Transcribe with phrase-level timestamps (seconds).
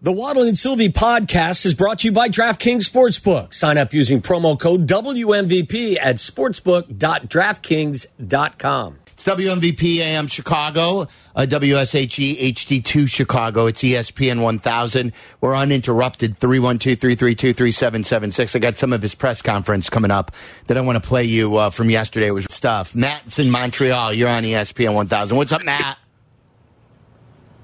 [0.00, 3.52] The Waddle and Sylvie podcast is brought to you by DraftKings Sportsbook.
[3.52, 8.98] Sign up using promo code WMVP at sportsbook.draftkings.com.
[9.08, 13.66] It's WMVP AM Chicago, uh, WSHE HD2 Chicago.
[13.66, 15.12] It's ESPN 1000.
[15.40, 16.38] We're uninterrupted.
[16.38, 18.54] 312 332 3776.
[18.54, 20.30] I got some of his press conference coming up
[20.68, 22.28] that I want to play you uh, from yesterday.
[22.28, 22.94] It was stuff.
[22.94, 24.12] Matt's in Montreal.
[24.12, 25.36] You're on ESPN 1000.
[25.36, 25.98] What's up, Matt?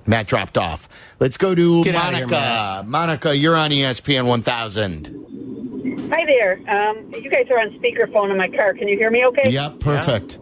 [0.06, 0.88] Matt dropped off.
[1.20, 2.84] Let's go to Get outta here, Monica.
[2.86, 6.10] Monica, you're on ESPN 1000.
[6.12, 6.60] Hi there.
[6.68, 8.74] Um, you guys are on speakerphone in my car.
[8.74, 9.50] Can you hear me okay?
[9.50, 10.38] Yep, perfect.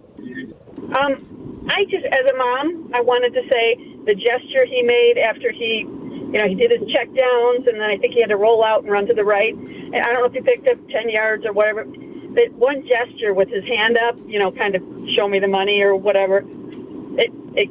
[0.98, 5.52] Um, I just, as a mom, I wanted to say the gesture he made after
[5.52, 8.36] he, you know, he did his check downs and then I think he had to
[8.36, 9.54] roll out and run to the right.
[9.54, 11.84] And I don't know if he picked up 10 yards or whatever.
[11.84, 14.82] That one gesture with his hand up, you know, kind of
[15.16, 16.42] show me the money or whatever.
[17.18, 17.70] It, it,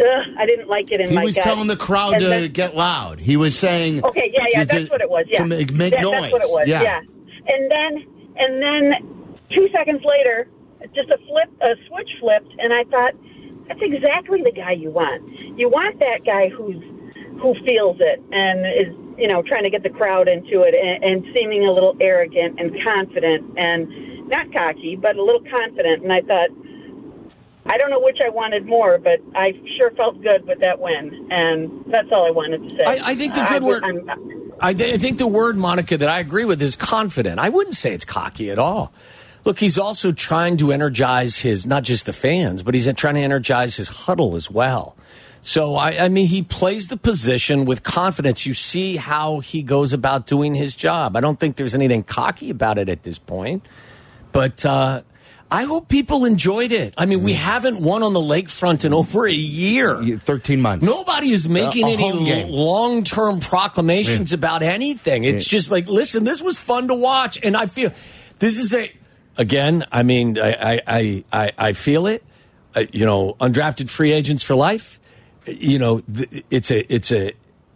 [0.00, 1.44] ugh, I didn't like it in He my was gut.
[1.44, 3.20] telling the crowd And to then- get loud.
[3.20, 5.26] He was saying, Okay, yeah, yeah, that's what it was.
[5.28, 6.20] Yeah, to make, make Yeah, noise.
[6.20, 6.68] That's what it was.
[6.68, 6.82] Yeah.
[6.82, 7.00] Yeah.
[7.46, 10.48] and then and then two seconds later,
[10.94, 13.12] just a flip, a switch flipped, and I thought
[13.68, 15.22] that's exactly the guy you want.
[15.58, 16.82] You want that guy who's
[17.40, 21.04] who feels it and is you know trying to get the crowd into it and,
[21.04, 26.02] and seeming a little arrogant and confident and not cocky, but a little confident.
[26.02, 26.50] And I thought.
[27.66, 31.28] I don't know which I wanted more, but I sure felt good with that win,
[31.30, 32.84] and that's all I wanted to say.
[32.84, 36.08] I- I think the good word- I'm- I, th- I think the word, Monica, that
[36.08, 37.38] I agree with is confident.
[37.38, 38.92] I wouldn't say it's cocky at all.
[39.44, 43.20] Look, he's also trying to energize his, not just the fans, but he's trying to
[43.22, 44.96] energize his huddle as well.
[45.40, 48.44] So, I, I mean, he plays the position with confidence.
[48.44, 51.16] You see how he goes about doing his job.
[51.16, 53.64] I don't think there's anything cocky about it at this point.
[54.32, 55.00] But uh,
[55.52, 56.94] I hope people enjoyed it.
[56.96, 59.96] I mean, we haven't won on the lakefront in over a year.
[60.18, 60.86] 13 months.
[60.86, 65.24] Nobody is making A- a any long term proclamations about anything.
[65.24, 67.90] It's just like, listen, this was fun to watch, and I feel
[68.38, 68.92] this is a
[69.36, 69.84] again.
[69.90, 72.22] I mean, I I I, I, I feel it.
[72.76, 75.00] Uh, you know, undrafted free agents for life.
[75.46, 77.32] You know, th- it's a it's a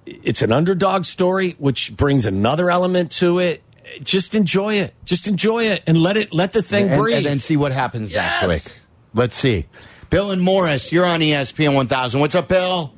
[0.06, 3.63] it's an underdog story, which brings another element to it.
[4.02, 4.94] Just enjoy it.
[5.04, 7.18] Just enjoy it, and let it let the thing and, breathe.
[7.18, 8.48] and then see what happens Yes.
[8.48, 8.78] next week.
[9.14, 9.66] Let's see.
[10.10, 12.20] Bill and Morris, you're on ESPN 1000.
[12.20, 12.94] What's up, Bill?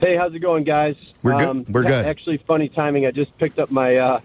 [0.00, 0.94] Hey, how's it going, guys?
[1.22, 1.68] We're good.
[1.68, 2.06] We're yeah, good.
[2.06, 3.06] Actually, funny timing.
[3.06, 4.20] I just picked up my uh,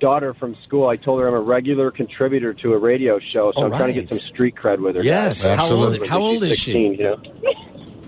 [0.00, 0.88] daughter from school.
[0.88, 3.94] I told her I'm a regular contributor to a radio show, so All I'm trying
[3.94, 5.02] to get some street cred with her.
[5.04, 5.42] Yes.
[5.42, 5.58] guys.
[5.58, 6.08] How old, Absolutely.
[6.08, 6.72] how old She's is she?
[6.72, 7.22] 16, You know,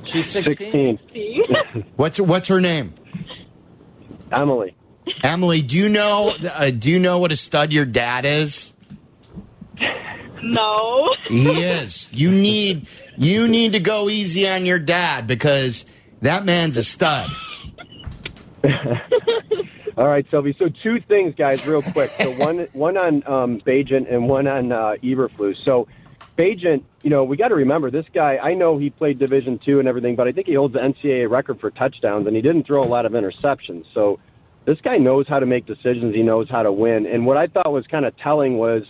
[0.05, 0.99] She's 16.
[0.99, 1.85] 16.
[1.97, 2.95] What's what's her name?
[4.33, 4.75] Emily.
[5.23, 8.73] Emily, do you know uh, do you know what a stud your dad is?
[10.43, 11.09] No.
[11.29, 12.11] He is.
[12.13, 12.87] You need
[13.17, 15.87] you need to go easy on your dad because
[16.21, 17.31] that man's a stud.
[19.97, 20.57] All right, Sylvie.
[20.59, 22.11] So two things, guys, real quick.
[22.19, 25.57] So one one on um, Bagent and one on uh, Eberflus.
[25.65, 25.87] So
[26.37, 28.39] Bagent, you know, we got to remember this guy.
[28.39, 31.31] I know he played Division two and everything, but I think he holds the NCAA
[31.31, 33.85] record for touchdowns, and he didn't throw a lot of interceptions.
[33.93, 34.19] So
[34.65, 36.15] this guy knows how to make decisions.
[36.15, 37.07] He knows how to win.
[37.07, 38.85] And what I thought was kind of telling was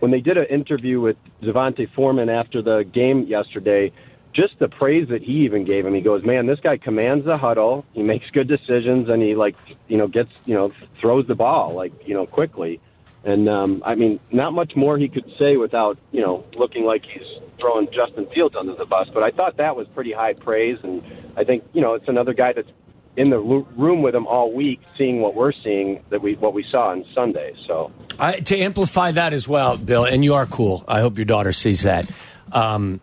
[0.00, 3.92] when they did an interview with D'Onta Foreman after the game yesterday,
[4.34, 5.94] just the praise that he even gave him.
[5.94, 7.86] He goes, "Man, this guy commands the huddle.
[7.92, 9.54] He makes good decisions, and he like,
[9.88, 12.80] you know, gets, you know, throws the ball like, you know, quickly."
[13.24, 17.04] And um, I mean, not much more he could say without, you know, looking like
[17.06, 17.22] he's
[17.58, 19.08] throwing Justin Fields under the bus.
[19.14, 21.02] But I thought that was pretty high praise, and
[21.36, 22.68] I think, you know, it's another guy that's
[23.16, 26.64] in the room with him all week, seeing what we're seeing that we what we
[26.70, 27.54] saw on Sunday.
[27.66, 27.92] So.
[28.18, 30.84] I, to amplify that as well, Bill, and you are cool.
[30.86, 32.08] I hope your daughter sees that.
[32.52, 33.00] Um,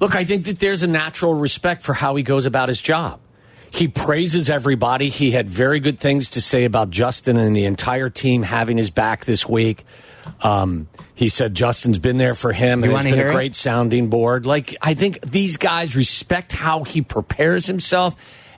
[0.00, 3.20] look, I think that there's a natural respect for how he goes about his job.
[3.70, 5.08] He praises everybody.
[5.08, 8.90] He had very good things to say about Justin and the entire team having his
[8.90, 9.84] back this week.
[10.42, 13.30] Um, he said Justin's been there for him You and it's wanna been hear a
[13.30, 13.34] it?
[13.34, 14.44] great sounding board.
[14.46, 18.14] Like I think these guys respect how he prepares himself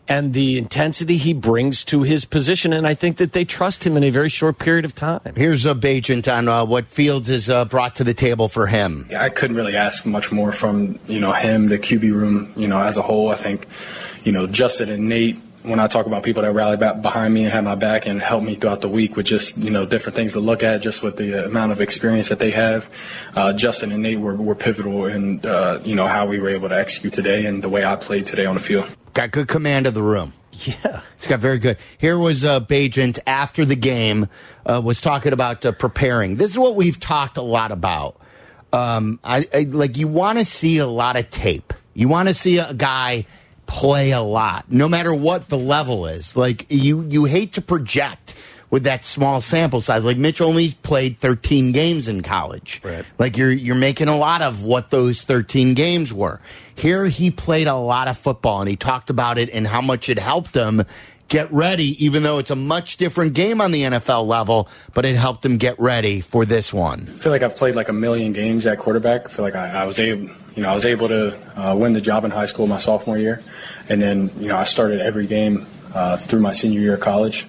[0.09, 3.97] and the intensity he brings to his position, and I think that they trust him
[3.97, 5.21] in a very short period of time.
[5.37, 9.09] Here's a Bagent on uh, what Fields has uh, brought to the table for him.
[9.17, 12.83] I couldn't really ask much more from you know him, the QB room, you know,
[12.83, 13.31] as a whole.
[13.31, 13.67] I think,
[14.25, 15.39] you know, Justin and Nate.
[15.63, 18.21] When I talk about people that rally back behind me and have my back and
[18.21, 21.03] help me throughout the week with just you know different things to look at, just
[21.03, 22.91] with the amount of experience that they have,
[23.35, 26.69] uh, Justin and Nate were, were pivotal in uh, you know how we were able
[26.69, 28.95] to execute today and the way I played today on the field.
[29.15, 30.35] Got good command of the room.
[30.67, 31.01] Yeah.
[31.17, 31.79] He's got very good.
[31.99, 34.29] Here was uh, Bagent after the game
[34.65, 36.37] uh, was talking about uh, preparing.
[36.37, 38.21] This is what we've talked a lot about.
[38.73, 41.75] Um, I, I like you want to see a lot of tape.
[41.93, 43.27] You want to see a guy
[43.67, 46.37] play a lot, no matter what the level is.
[46.37, 48.37] Like you, you hate to project
[48.75, 50.05] with that small sample size.
[50.05, 52.81] Like Mitch only played 13 games in college.
[52.83, 53.05] Right.
[53.21, 56.41] Like you're you're making a lot of what those 13 games were.
[56.75, 60.09] Here he played a lot of football and he talked about it and how much
[60.09, 60.83] it helped him
[61.29, 65.15] get ready, even though it's a much different game on the NFL level, but it
[65.15, 67.07] helped him get ready for this one.
[67.09, 69.27] I feel like I've played like a million games at quarterback.
[69.27, 71.93] I feel like I, I was able, you know, I was able to uh, win
[71.93, 73.41] the job in high school my sophomore year,
[73.89, 77.47] and then you know I started every game uh, through my senior year of college.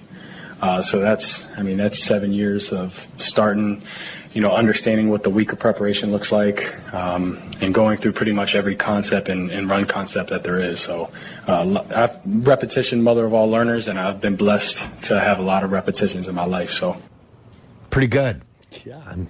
[0.61, 3.81] Uh, so that's, I mean, that's seven years of starting,
[4.33, 8.31] you know, understanding what the week of preparation looks like, um, and going through pretty
[8.31, 10.79] much every concept and, and run concept that there is.
[10.79, 11.11] So,
[11.47, 15.63] uh, I've, repetition, mother of all learners, and I've been blessed to have a lot
[15.63, 16.71] of repetitions in my life.
[16.71, 16.97] So,
[17.89, 18.41] Pretty good.
[18.85, 19.01] Yeah.
[19.05, 19.29] I'm-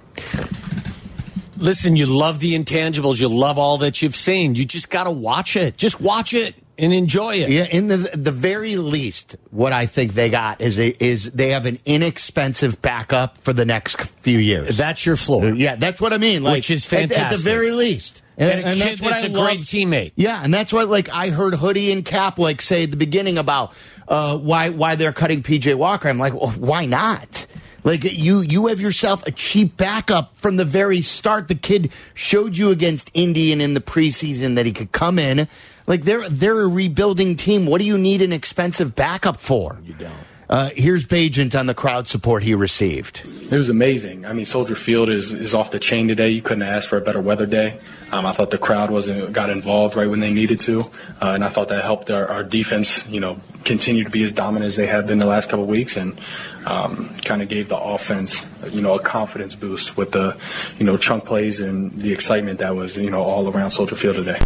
[1.57, 3.22] Listen, you love the intangibles.
[3.22, 4.56] You love all that you've seen.
[4.56, 5.77] You just got to watch it.
[5.77, 7.50] Just watch it and enjoy it.
[7.50, 11.51] Yeah, in the the very least, what I think they got is a, is they
[11.51, 14.77] have an inexpensive backup for the next few years.
[14.77, 15.50] That's your floor.
[15.50, 16.44] yeah, that's what I mean.
[16.44, 18.22] Like, Which is at- At, the very least.
[18.38, 20.12] And a kid that's a great teammate.
[20.18, 23.38] Yeah, and that's what like I heard Hoodie and Cap like say at the beginning
[23.38, 23.74] about
[24.07, 26.10] uh, why why they're cutting PJ Walker.
[26.10, 27.48] I'm like, well, why not?
[27.86, 31.48] Like you you have yourself a cheap backup from the very start.
[31.48, 35.48] The kid showed you against Indian in the preseason that he could come in.
[35.87, 37.65] Like they're they're a rebuilding team.
[37.65, 39.79] What do you need an expensive backup for?
[39.83, 40.13] You don't.
[40.47, 43.23] Uh, here's Bagent on the crowd support he received.
[43.25, 44.25] It was amazing.
[44.25, 46.29] I mean, Soldier Field is, is off the chain today.
[46.29, 47.79] You couldn't ask for a better weather day.
[48.11, 50.81] Um, I thought the crowd was got involved right when they needed to,
[51.19, 54.31] uh, and I thought that helped our, our defense, you know, continue to be as
[54.31, 56.19] dominant as they have been the last couple of weeks, and
[56.67, 60.38] um, kind of gave the offense, you know, a confidence boost with the,
[60.77, 64.15] you know, chunk plays and the excitement that was, you know, all around Soldier Field
[64.15, 64.39] today.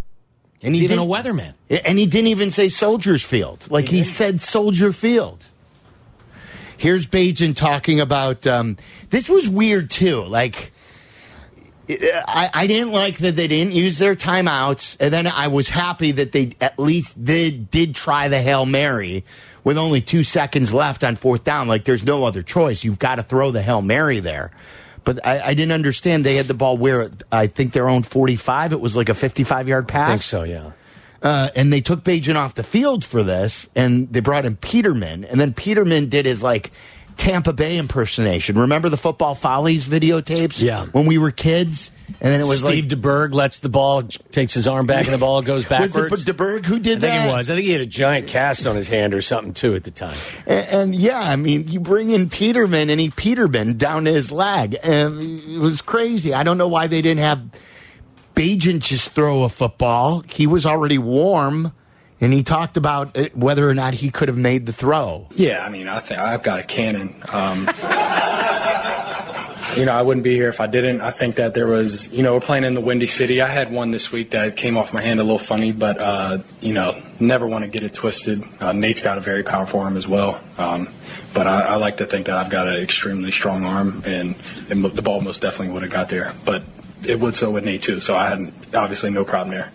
[0.61, 1.53] And He's even a weatherman.
[1.69, 3.69] And he didn't even say Soldiers Field.
[3.69, 5.45] Like he, said Soldier Field.
[6.77, 8.77] Here's Bagent talking about um,
[9.09, 10.23] this was weird too.
[10.23, 10.71] Like
[11.89, 16.11] I, I didn't like that they didn't use their timeouts, and then I was happy
[16.11, 19.23] that they at least did did try the hail mary
[19.63, 21.67] with only two seconds left on fourth down.
[21.67, 22.83] Like there's no other choice.
[22.83, 24.51] You've got to throw the hail mary there.
[25.09, 28.73] But I, I didn't understand they had the ball where I think their own 45.
[28.73, 30.07] It was like a 55 yard pass.
[30.07, 30.71] I think so, yeah.
[31.23, 35.25] Uh, and they took Bagent off the field for this, and they brought in Peterman,
[35.25, 36.71] and then Peterman did his like
[37.19, 38.57] Tampa Bay impersonation.
[38.57, 40.61] Remember the football follies videotapes?
[40.61, 40.85] Yeah.
[40.85, 44.53] when we were kids, and then it was Steve like DeBerg lets the ball, takes
[44.53, 46.11] his arm back, and the ball goes backwards.
[46.11, 47.29] was it DeBerg who did I think that?
[47.29, 47.51] it was.
[47.51, 49.91] I think he had a giant cast on his hand or something too at the
[49.91, 50.17] time.
[50.47, 54.31] And, and yeah, I mean, you bring in Peterman, and he Peterman down to his
[54.31, 56.33] leg, and it was crazy.
[56.33, 57.41] I don't know why they didn't have
[58.33, 60.23] Bagent just throw a football.
[60.29, 61.73] He was already warm.
[62.21, 65.27] And he talked about uh, whether or not he could have made the throw.
[65.35, 67.15] Yeah, I mean, I think I've got a cannon.
[67.31, 67.69] Um,
[69.77, 71.01] you know, I wouldn't be here if I didn't.
[71.01, 73.41] I think that there was, you know, we're playing in the Windy City.
[73.41, 76.39] I had one this week that came off my hand a little funny, but uh,
[76.59, 78.43] you know, never want to get it twisted.
[78.59, 80.89] Uh, Nate's got a very powerful arm as well, um,
[81.33, 84.35] but I, I like to think that I've got an extremely strong arm, and,
[84.69, 86.33] and the ball most definitely would have got there.
[86.45, 86.63] But
[87.05, 89.71] it would so with Nate too, so I had obviously no problem there.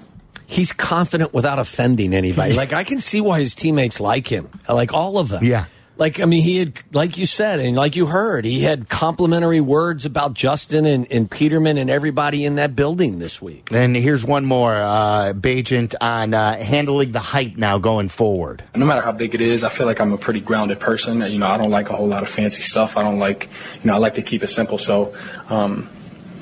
[0.46, 2.54] He's confident without offending anybody.
[2.54, 4.48] Like I can see why his teammates like him.
[4.68, 5.44] Like all of them.
[5.44, 5.66] Yeah.
[5.96, 9.60] Like I mean, he had, like you said, and like you heard, he had complimentary
[9.60, 13.68] words about Justin and, and Peterman and everybody in that building this week.
[13.70, 18.64] And here's one more, uh, Bagent on uh, handling the hype now going forward.
[18.74, 21.20] no matter how big it is, I feel like I'm a pretty grounded person.
[21.30, 22.96] You know, I don't like a whole lot of fancy stuff.
[22.96, 23.48] I don't like,
[23.80, 24.78] you know, I like to keep it simple.
[24.78, 25.14] So,
[25.48, 25.88] um,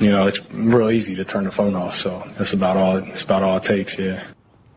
[0.02, 1.94] you know, it's real easy to turn the phone off.
[1.94, 3.00] So that's about all.
[3.00, 3.98] That's about all it takes.
[3.98, 4.22] Yeah.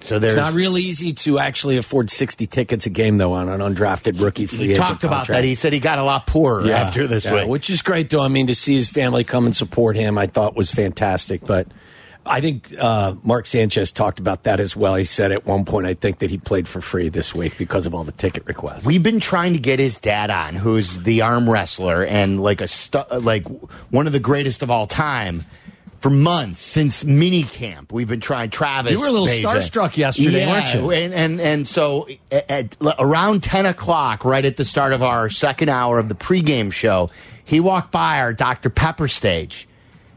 [0.01, 3.49] So there's It's not real easy to actually afford sixty tickets a game though on
[3.49, 5.41] an undrafted rookie free he agent talked about contract.
[5.41, 5.43] that.
[5.45, 7.47] He said he got a lot poorer after this yeah, week.
[7.47, 8.21] which is great though.
[8.21, 11.41] I mean, to see his family come and support him, I thought was fantastic.
[11.43, 11.67] But
[12.25, 14.95] I think uh, Mark Sanchez talked about that as well.
[14.95, 17.85] He said at one point, I think that he played for free this week because
[17.85, 18.85] of all the ticket requests.
[18.85, 22.67] We've been trying to get his dad on, who's the arm wrestler and like a
[22.67, 23.47] stu- like
[23.91, 25.45] one of the greatest of all time.
[26.01, 28.51] For months since mini camp, we've been trying.
[28.51, 29.55] Travis, You were a little Beja.
[29.55, 30.91] starstruck yesterday, yeah, weren't you?
[30.91, 35.31] And and and so at, at around ten o'clock, right at the start of our
[35.31, 37.09] second hour of the pregame show,
[37.43, 39.67] he walked by our Dr Pepper stage,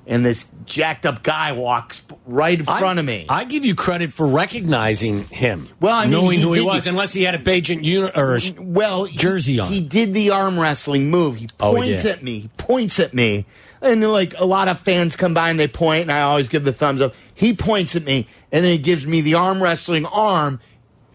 [0.09, 3.27] and this jacked up guy walks right in front I, of me.
[3.29, 5.69] I give you credit for recognizing him.
[5.79, 8.37] Well, I mean, knowing he who he was, unless he had a Bagent uni- or
[8.37, 9.71] a well he- jersey on.
[9.71, 11.37] He did the arm wrestling move.
[11.37, 12.41] He Oh, he points at me.
[12.41, 13.45] He points at me.
[13.81, 16.65] And like a lot of fans come by and they point, and I always give
[16.65, 17.15] the thumbs up.
[17.33, 20.59] He points at me, and then he gives me the arm wrestling arm.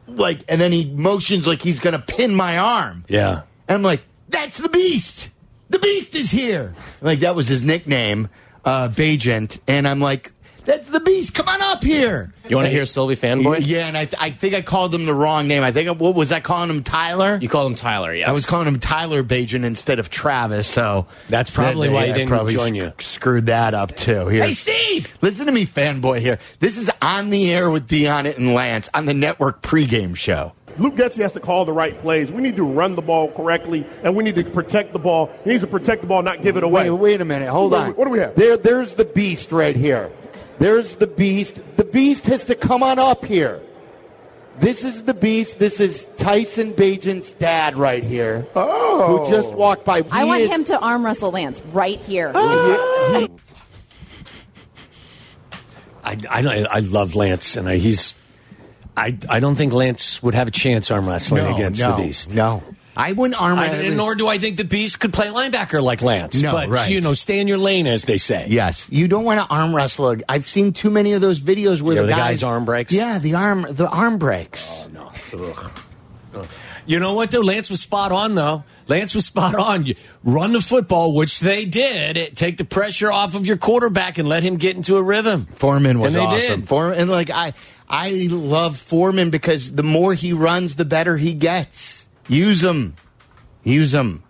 [0.07, 3.03] like, and then he motions like he's going to pin my arm.
[3.09, 3.41] Yeah.
[3.67, 5.31] And I'm like, that's the beast.
[5.69, 6.73] The beast is here.
[7.01, 8.29] Like that was his nickname,
[8.65, 9.59] uh, Bagent.
[9.67, 10.31] And I'm like,
[10.65, 11.33] that's the beast.
[11.33, 12.33] Come on up here.
[12.47, 13.63] You want to hear Sylvie fanboy?
[13.65, 15.61] Yeah, and I, th- I think I called him the wrong name.
[15.61, 17.37] I think what was I calling him Tyler?
[17.41, 18.29] You call him Tyler, yes.
[18.29, 20.65] I was calling him Tyler Bagent instead of Travis.
[20.67, 22.93] So That's probably why he didn't probably join sc- you.
[22.99, 24.27] Screwed that up too.
[24.27, 25.17] Here, Hey, Steve!
[25.21, 26.19] listen to me, fanboy.
[26.19, 30.53] Here, this is on the air with Dion and Lance on the network pregame show.
[30.77, 32.31] Luke Getsy has to call the right plays.
[32.31, 35.31] We need to run the ball correctly, and we need to protect the ball.
[35.43, 36.89] He needs to protect the ball, not give it away.
[36.89, 37.49] Wait, wait a minute.
[37.49, 37.85] Hold What on.
[37.87, 38.35] do we- what do we have?
[38.35, 40.09] There, there's the beast right here.
[40.59, 41.61] There's the beast.
[41.77, 43.59] The beast has to come on up here.
[44.59, 45.57] This is the beast.
[45.57, 48.45] This is Tyson Bagent's dad right here.
[48.55, 49.25] Oh.
[49.25, 50.03] Who just walked by.
[50.11, 52.29] I want is- him to arm wrestle Lance right here.
[52.31, 53.29] he-
[56.05, 58.13] I, I, I love Lance, and I, he's.
[58.95, 62.33] I, I don't think Lance would have a chance arm wrestling against no, the Beast.
[62.33, 62.63] No,
[62.95, 63.57] I wouldn't arm.
[63.57, 66.41] Wrestle- nor do I think the Beast could play linebacker like Lance.
[66.41, 66.89] No, but right.
[66.91, 68.45] you know, stay in your lane, as they say.
[68.49, 70.17] Yes, you don't want to arm wrestle.
[70.29, 72.93] I've seen too many of those videos where Yeah, the, the guys, guy's arm breaks?
[72.93, 74.69] Yeah, the arm, the arm breaks.
[74.71, 74.87] Oh,
[75.33, 76.43] no.
[76.85, 77.39] You know what though?
[77.39, 78.63] Lance was spot on though.
[78.87, 79.85] Lance was spot on.
[79.85, 82.35] You run the football, which they did.
[82.35, 85.45] Take the pressure off of your quarterback and let him get into a rhythm.
[85.45, 86.59] Foreman was And they awesome.
[86.61, 86.69] did.
[86.69, 87.53] Foreman, and like I,
[87.89, 92.07] I love Foreman because the more he runs, the better he gets.
[92.27, 92.95] Use him,
[93.63, 94.23] use him.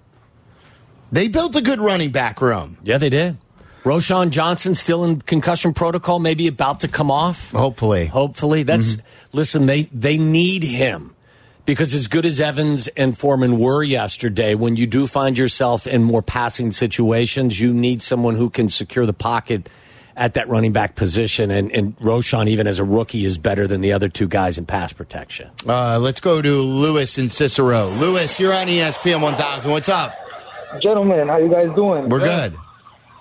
[1.11, 2.77] They built a good running back room.
[2.83, 3.37] Yeah, they did.
[3.83, 7.51] Roschon Johnson still in concussion protocol, maybe about to come off.
[7.51, 9.37] Hopefully, Hopefully, that's Mm-hmm.
[9.37, 9.65] listen.
[9.65, 11.13] They they need him
[11.65, 16.01] because as good as Evans and Foreman were yesterday, when you do find yourself in
[16.01, 19.67] more passing situations, you need someone who can secure the pocket
[20.15, 21.49] at that running back position.
[21.51, 24.65] And, and Roschon, even as a rookie, is better than the other two guys in
[24.65, 25.49] pass protection.
[25.67, 27.89] uh, let's go to Lewis and Cicero.
[27.89, 29.71] Lewis, you're on ESPN 1000.
[29.71, 30.13] What's up?
[30.81, 32.09] Gentlemen, how you guys doing?
[32.09, 32.55] We're good.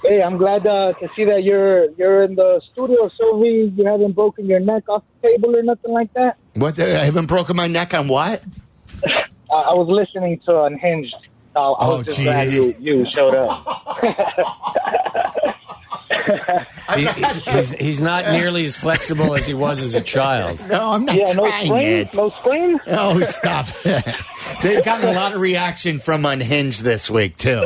[0.05, 3.73] Hey, I'm glad uh, to see that you're you're in the studio, Sylvie.
[3.77, 6.39] You haven't broken your neck off the table or nothing like that.
[6.55, 6.77] What?
[6.81, 8.43] I haven't broken my neck on what?
[9.07, 9.15] I,
[9.55, 11.15] I was listening to Unhinged.
[11.55, 12.25] Uh, I was Oh, just gee.
[12.25, 13.65] glad you, you showed up.
[16.95, 17.07] He,
[17.53, 20.63] he's, he's not nearly as flexible as he was as a child.
[20.69, 22.15] No, I'm not yeah, no trying sprain, it.
[22.15, 22.81] no sprain.
[22.89, 23.67] Oh, stop.
[24.63, 27.65] They've gotten a lot of reaction from Unhinged this week, too.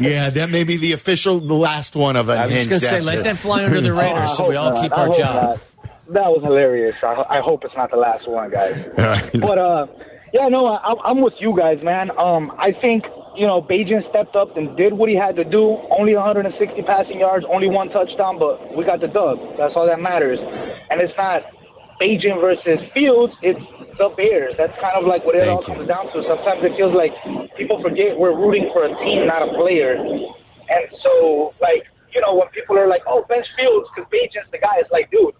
[0.00, 2.54] Yeah, that may be the official, the last one of Unhinged.
[2.54, 4.56] I was going to say, let that fly under the Oh, radar I so we
[4.56, 4.80] all not.
[4.82, 5.34] keep our job.
[5.34, 5.72] not.
[6.14, 6.96] That was hilarious.
[7.02, 8.86] I, I hope it's not the last one, guys.
[8.96, 9.30] right.
[9.34, 9.86] But uh,
[10.32, 12.10] yeah, no, I, I'm with you guys, man.
[12.16, 13.04] Um, I think
[13.36, 15.78] you know Bagent stepped up and did what he had to do.
[15.96, 19.38] Only 160 passing yards, only one touchdown, but we got the dub.
[19.58, 20.38] That's all that matters.
[20.90, 21.42] And it's not
[22.00, 23.34] Bagent versus Fields.
[23.42, 23.60] It's
[23.98, 24.54] the Bears.
[24.56, 25.74] That's kind of like what it Thank all you.
[25.74, 26.22] comes down to.
[26.28, 27.12] Sometimes it feels like
[27.56, 29.94] people forget we're rooting for a team, not a player.
[29.96, 34.58] And so, like, you know, when people are like, "Oh, bench Fields," because Bagent's the
[34.58, 35.34] guy, it's like, dude,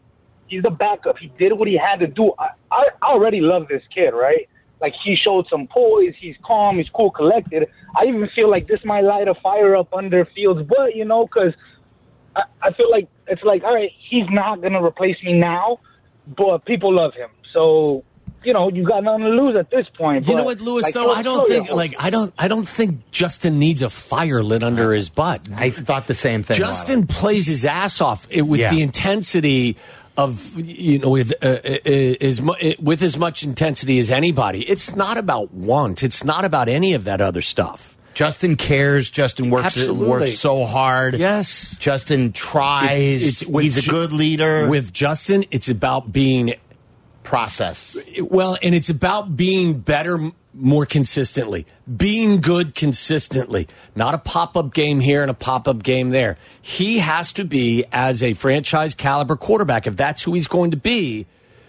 [0.46, 1.18] he's the backup.
[1.18, 2.32] He did what he had to do.
[2.38, 4.48] I, I already love this kid, right?
[4.80, 6.14] Like he showed some poise.
[6.18, 6.76] He's calm.
[6.76, 7.68] He's cool, collected.
[7.96, 11.24] I even feel like this might light a fire up under Fields' butt, you know,
[11.26, 11.54] because
[12.34, 15.78] I, I feel like it's like, all right, he's not gonna replace me now,
[16.26, 17.30] but people love him.
[17.52, 18.04] So
[18.44, 20.24] you know, you got nothing to lose at this point.
[20.26, 20.84] You but, know what, Lewis?
[20.84, 21.76] like, though I don't think hope.
[21.76, 25.40] like I don't I don't think Justin needs a fire lit under his butt.
[25.56, 26.56] I thought the same thing.
[26.56, 28.70] Justin plays his ass off it, with Yeah.
[28.70, 29.76] the intensity
[30.16, 34.62] of you know with uh, uh, is uh, with as much intensity as anybody.
[34.68, 36.02] It's not about want.
[36.02, 37.96] It's not about any of that other stuff.
[38.14, 39.10] Justin cares.
[39.10, 40.08] Justin works Absolutely.
[40.08, 41.18] works so hard.
[41.18, 41.76] Yes.
[41.78, 43.22] Justin tries.
[43.42, 44.70] It's- with He's a good leader.
[44.70, 46.54] With Justin, it's about being
[47.22, 47.98] process.
[48.22, 54.72] well, and it's about being better more consistently, being good consistently, not a pop up
[54.72, 56.38] game here and a pop up game there.
[56.60, 60.76] He has to be, as a franchise caliber quarterback, if that's who he's going to
[60.76, 61.26] be,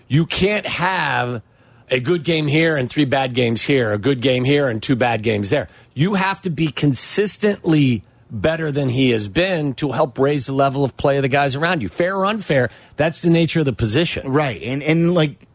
[0.07, 1.41] you can't have
[1.89, 4.95] a good game here and three bad games here, a good game here and two
[4.95, 5.67] bad games there.
[5.93, 10.83] You have to be consistently better than he has been to help raise the level
[10.83, 11.89] of play of the guys around you.
[11.89, 14.29] Fair or unfair, that's the nature of the position.
[14.29, 14.61] Right.
[14.61, 15.46] And and like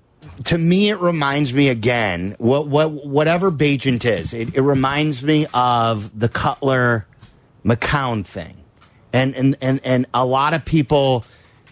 [0.45, 5.47] to me it reminds me again, what what whatever Bagent is, it, it reminds me
[5.53, 7.07] of the Cutler
[7.65, 8.57] McCown thing.
[9.13, 11.25] And and and and a lot of people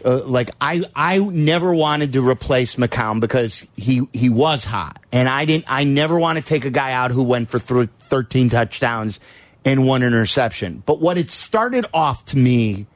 [0.05, 4.99] uh, like I I never wanted to replace McCown because he he was hot.
[5.13, 7.89] And I didn't I never want to take a guy out who went for th-
[8.09, 9.21] 13 touchdowns
[9.65, 10.83] and one interception.
[10.87, 12.87] But what it started off to me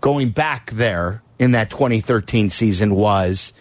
[0.00, 3.52] going back there in that 2013 season was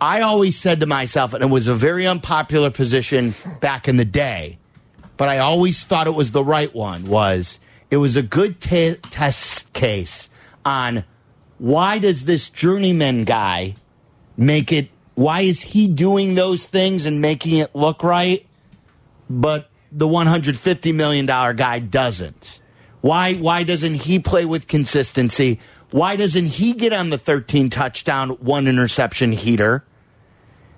[0.00, 4.04] I always said to myself, and it was a very unpopular position back in the
[4.04, 4.58] day,
[5.16, 7.06] but I always thought it was the right one.
[7.06, 7.58] Was
[7.90, 10.28] it was a good te- test case
[10.64, 11.04] on
[11.58, 13.76] why does this journeyman guy
[14.36, 14.90] make it?
[15.14, 18.44] Why is he doing those things and making it look right,
[19.30, 22.60] but the one hundred fifty million dollar guy doesn't?
[23.00, 25.58] Why why doesn't he play with consistency?
[25.90, 29.84] Why doesn't he get on the 13 touchdown, one interception heater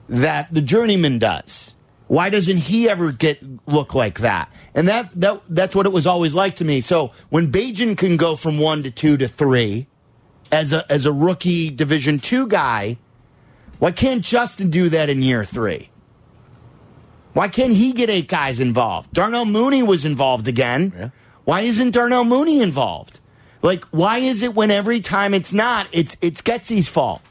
[0.09, 1.75] that the journeyman does?
[2.09, 4.51] Why doesn't he ever get look like that?
[4.75, 6.81] And that, that that's what it was always like to me.
[6.81, 9.87] So when Bagent can go from one to two to three
[10.51, 12.97] as a as a rookie Division two guy,
[13.79, 15.91] why can't Justin do that in year three?
[17.35, 19.13] Why can't he get eight guys involved?
[19.13, 20.93] Darnell Mooney was involved again.
[20.97, 21.11] Yeah.
[21.45, 23.21] Why isn't Darnell Mooney involved?
[23.63, 27.23] Like, why is it when every time it's not, it's it's Getsy's fault?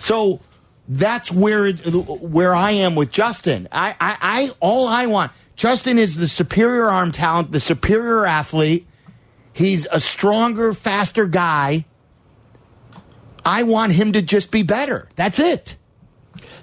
[0.00, 0.40] So
[0.88, 3.68] that's where where I am with Justin.
[3.70, 5.32] I, I, I all I want.
[5.54, 8.86] Justin is the superior arm talent, the superior athlete.
[9.52, 11.84] He's a stronger, faster guy.
[13.44, 15.08] I want him to just be better.
[15.16, 15.77] That's it.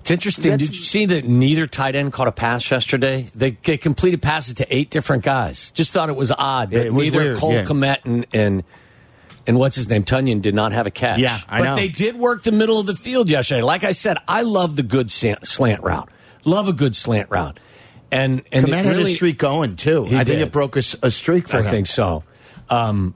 [0.06, 0.52] It's interesting.
[0.52, 3.28] That's- Did you see that neither tight end caught a pass yesterday?
[3.34, 5.72] They, they completed passes to eight different guys.
[5.72, 7.66] Just thought it was odd that It was neither weird, Cole yeah.
[7.66, 8.64] Kmet and, and
[9.48, 11.18] and what's his name Tonyan did not have a catch.
[11.18, 11.76] Yeah, I but know.
[11.76, 13.64] they did work the middle of the field yesterday.
[13.64, 16.10] Like I said, I love the good slant, route.
[16.46, 17.60] Love a good slant route.
[18.12, 20.06] And and Kmet it had a streak going too.
[20.12, 21.72] I think it broke a streak for I him.
[21.72, 22.24] think so.
[22.70, 23.16] Um,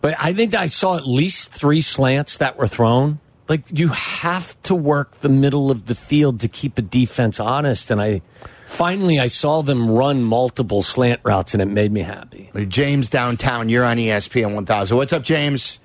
[0.00, 3.20] but I think I saw at least three slants that were thrown.
[3.48, 7.90] Like you have to work the middle of the field to keep a defense honest.
[7.90, 8.22] And I
[8.66, 12.50] finally I saw them run multiple slant routes, and it made me happy.
[12.68, 13.68] James downtown.
[13.68, 14.96] You're on ESPN 1000.
[14.96, 15.78] What's up, James?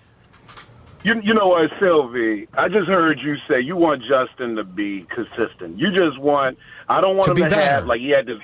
[1.04, 2.48] You, you know what, Sylvie?
[2.54, 5.78] I just heard you say you want Justin to be consistent.
[5.80, 6.58] You just want.
[6.90, 7.62] I don't want To him be to better.
[7.72, 8.40] have like he had to.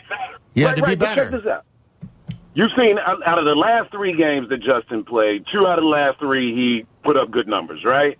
[0.53, 1.65] You right, had to be right, but check this out.
[2.53, 5.83] You've seen out, out of the last three games that Justin played, two out of
[5.83, 8.17] the last three he put up good numbers, right?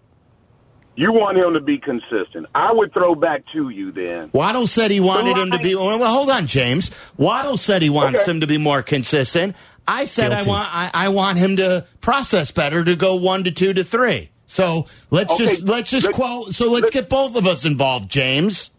[0.97, 2.47] You want him to be consistent.
[2.55, 4.29] I would throw back to you then.
[4.34, 5.75] Waddle said he wanted him to be.
[5.75, 6.89] Well, hold on, James.
[7.17, 8.31] Waddle said he wants Okay.
[8.31, 9.55] him to be more consistent.
[9.88, 10.67] I said I want.
[10.73, 14.29] I, I want him to process better to go one to two to three.
[14.47, 16.53] So let's Okay, just let's just let- quote.
[16.53, 18.71] So let's let- get both of us involved, James.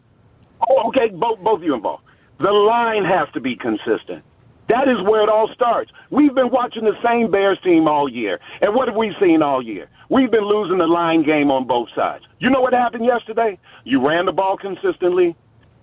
[0.68, 2.02] Oh, okay, both both of you involved.
[2.38, 4.22] The line has to be consistent.
[4.68, 5.90] That is where it all starts.
[6.10, 9.62] We've been watching the same Bears team all year, and what have we seen all
[9.62, 9.88] year?
[10.08, 12.24] We've been losing the line game on both sides.
[12.38, 13.58] You know what happened yesterday?
[13.84, 15.36] You ran the ball consistently.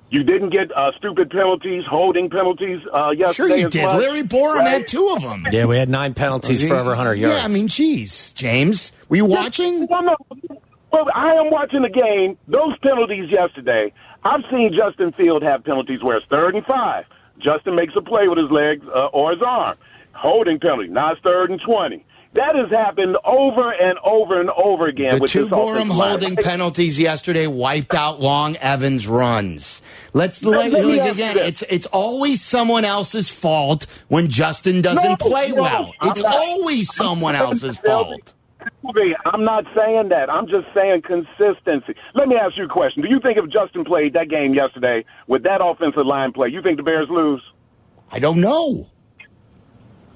[0.09, 3.33] You didn't get uh, stupid penalties, holding penalties uh, yesterday.
[3.33, 3.83] Sure, you as did.
[3.83, 4.67] much, Larry Borom right?
[4.67, 5.47] had two of them.
[5.51, 7.37] Yeah, we had nine penalties for over 100 yards.
[7.37, 9.87] Yeah, I mean, geez, James, were you watching?
[9.89, 10.15] No, no.
[10.91, 12.37] Well, I am watching the game.
[12.47, 13.91] Those penalties yesterday,
[14.23, 17.05] I've seen Justin Field have penalties where it's third and five.
[17.39, 19.77] Justin makes a play with his legs uh, or his arm.
[20.13, 20.87] Holding penalty.
[20.89, 22.05] Now it's third and 20.
[22.35, 26.09] That has happened over and over and over again The with two Borom line.
[26.09, 29.83] holding penalties yesterday wiped out Long Evans runs.
[30.13, 31.37] Let's Let- let like, again.
[31.37, 35.93] It's it's always someone else's fault when Justin doesn't No, play no, well.
[36.01, 38.33] I'm It's not- always someone else's fault.
[38.81, 40.29] Sylvie, I'm not saying that.
[40.29, 41.95] I'm just saying consistency.
[42.15, 43.01] Let me ask you a question.
[43.03, 46.61] Do you think if Justin played that game yesterday with that offensive line play, you
[46.61, 47.41] think the Bears lose?
[48.11, 48.89] I don't know.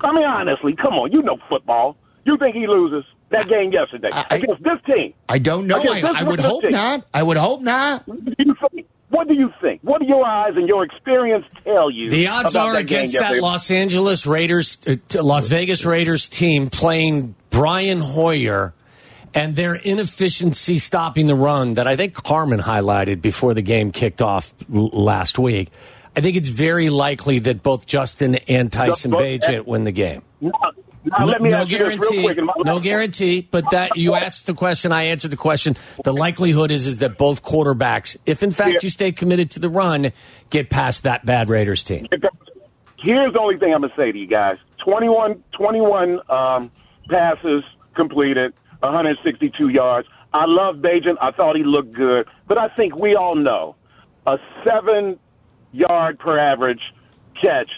[0.02, 1.12] I mean, honestly, come on.
[1.12, 1.98] You know football.
[2.26, 5.14] You think he loses that game yesterday I- I- against this team?
[5.30, 5.78] I don't know.
[5.80, 6.72] I, I would hope team.
[6.72, 7.06] not.
[7.14, 8.08] I would hope not.
[8.08, 8.88] What do you think?
[9.10, 9.80] What do you think?
[9.84, 12.10] What do your eyes and your experience tell you?
[12.10, 13.40] The odds about are that against that?
[13.40, 18.74] Los Angeles Raiders, uh, Las Vegas Raiders team playing Brian Hoyer
[19.34, 24.22] and their inefficiency stopping the run that I think Carmen highlighted before the game kicked
[24.22, 25.70] off last week.
[26.16, 30.24] I think it's very likely that both Justin and Tyson No, Bagent win the game.
[30.42, 30.52] Now,
[31.06, 32.24] now, let me no ask you this real guarantee.
[32.24, 32.38] quick.
[32.38, 33.48] and my No guarantee.
[33.50, 35.76] But that you asked the question, I answered the question.
[36.04, 38.80] The likelihood is is that both quarterbacks, if in fact Yeah.
[38.84, 40.12] you stay committed to the run,
[40.50, 42.08] get past that bad Raiders team.
[43.00, 46.72] Here's the only thing I'm going to say to you guys 21, 21 um,
[47.10, 47.64] passes
[47.96, 50.08] completed, 162 yards.
[50.34, 51.18] I love Bagent.
[51.22, 52.28] I thought he looked good.
[52.48, 53.76] But I think we all know
[54.26, 55.20] a seven
[55.72, 56.82] yard per average
[57.42, 57.70] catch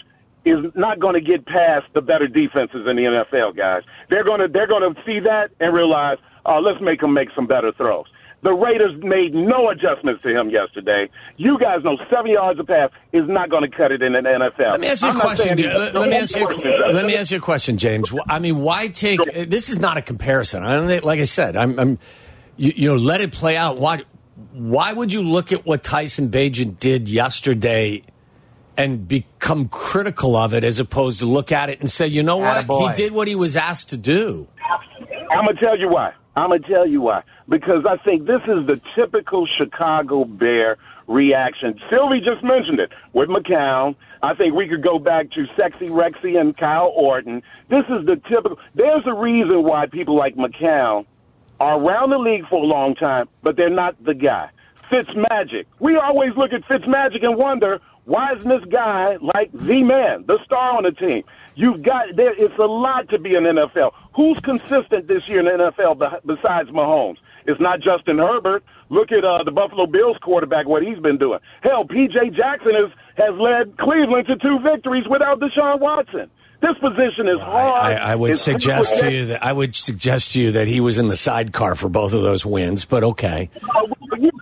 [0.44, 3.82] is not going to get past the better defenses in the NFL, guys.
[4.08, 7.28] They're going to they're going to see that and realize, oh, let's make them make
[7.34, 8.06] some better throws.
[8.42, 11.10] The Raiders made no adjustments to him yesterday.
[11.36, 14.24] You guys know seven yards a pass is not going to cut it in an
[14.24, 14.70] NFL.
[14.72, 15.56] Let me ask you I'm a question.
[15.56, 15.66] dude.
[15.66, 16.46] Let, let me ask you.
[16.46, 18.12] Let me ask you a question, James.
[18.28, 19.20] I mean, why take?
[19.48, 20.64] This is not a comparison.
[20.64, 21.98] I don't like I said, I'm, I'm
[22.56, 23.78] you, you know, let it play out.
[23.78, 24.04] Why?
[24.52, 28.02] why would you look at what Tyson Bagent did yesterday
[28.76, 32.38] and become critical of it as opposed to look at it and say, you know
[32.38, 32.66] what?
[32.66, 32.88] Attaboy.
[32.88, 34.48] He did what he was asked to do.
[35.32, 36.12] I'm gonna tell you why.
[36.40, 37.22] I'm gonna tell you why.
[37.50, 41.78] Because I think this is the typical Chicago Bear reaction.
[41.92, 43.94] Sylvie just mentioned it with McCown.
[44.22, 47.42] I think we could go back to Sexy Rexy and Kyle Orton.
[47.68, 48.58] This is the typical.
[48.74, 51.04] There's a reason why people like McCown
[51.60, 54.48] are around the league for a long time, but they're not the guy.
[54.90, 55.66] Fitzmagic.
[55.78, 60.40] We always look at Fitzmagic and wonder why isn't this guy like the man, the
[60.44, 61.22] star on the team?
[61.54, 62.34] You've got there.
[62.36, 63.92] It's a lot to be in the NFL.
[64.16, 67.18] Who's consistent this year in the NFL be- besides Mahomes?
[67.46, 68.64] It's not Justin Herbert.
[68.88, 71.38] Look at uh, the Buffalo Bills quarterback, what he's been doing.
[71.62, 72.30] Hell, P.J.
[72.30, 76.28] Jackson has has led Cleveland to two victories without Deshaun Watson.
[76.60, 77.92] This position is hard.
[77.92, 80.80] I, I would It's suggest to you that I would suggest to you that he
[80.80, 83.48] was in the sidecar for both of those wins, but okay.
[83.62, 83.86] Uh,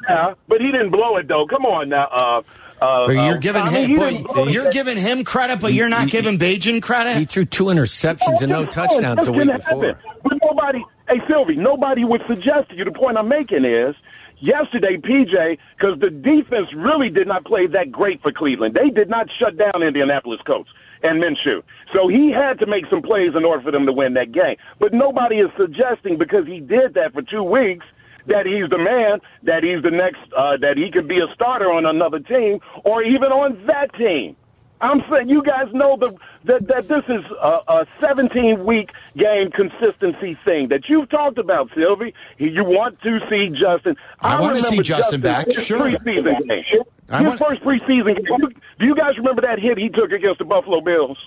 [0.09, 1.46] yeah, but he didn't blow it though.
[1.46, 2.07] Come on now.
[2.07, 2.42] Uh,
[2.80, 4.52] uh, But you're uh, giving I mean, him he boy, didn't blow it.
[4.54, 7.16] you're giving him credit, but you're not giving Bagent credit.
[7.16, 9.98] He threw two interceptions and no touchdowns a week before.
[10.22, 12.84] But nobody, hey Sylvie, nobody would suggest to you.
[12.84, 13.94] The point I'm making is
[14.40, 18.74] yesterday, PJ, because the defense really did not play that great for Cleveland.
[18.74, 20.70] They did not shut down Indianapolis Colts
[21.02, 21.62] and Minshew.
[21.94, 24.56] So he had to make some plays in order for them to win that game.
[24.78, 27.86] But nobody is suggesting because he did that for two weeks
[28.28, 31.70] that he's the man, that he's the next, uh, that he could be a starter
[31.72, 34.36] on another team or even on that team.
[34.80, 36.14] I'm saying you guys know the,
[36.44, 41.68] that that this is a, a 17 week game consistency thing that you've talked about,
[41.74, 42.14] Sylvie.
[42.38, 43.96] You want to see Justin.
[44.20, 45.80] I wanna see remember Justin back, his sure.
[45.80, 46.82] Preseason game.
[47.10, 48.50] I His want- first preseason game.
[48.78, 51.18] Do you guys remember that hit he took against the Buffalo Bills?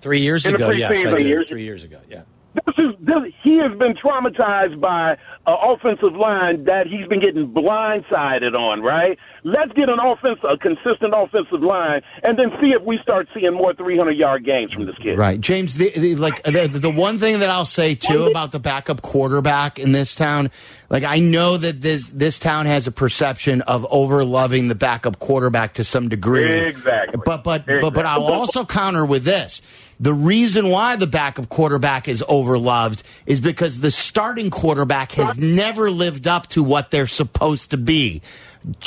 [0.00, 1.26] Three years In ago, yes, I preseason did.
[1.26, 1.48] years.
[1.48, 2.22] Three years ago, yeah.
[2.54, 7.50] This is this, he has been traumatized by an offensive line that he's been getting
[7.50, 8.82] blindsided on.
[8.82, 9.18] Right?
[9.44, 13.54] Let's get an offense, a consistent offensive line, and then see if we start seeing
[13.54, 15.18] more 300 yard games from this kid.
[15.18, 15.76] Right, James.
[15.76, 19.78] The, the, like the, the one thing that I'll say too about the backup quarterback
[19.78, 20.50] in this town,
[20.90, 25.18] like I know that this this town has a perception of over loving the backup
[25.18, 26.44] quarterback to some degree.
[26.44, 27.20] Exactly.
[27.24, 29.62] But but but but I'll also counter with this.
[30.00, 35.90] The reason why the backup quarterback is overloved is because the starting quarterback has never
[35.90, 38.22] lived up to what they're supposed to be.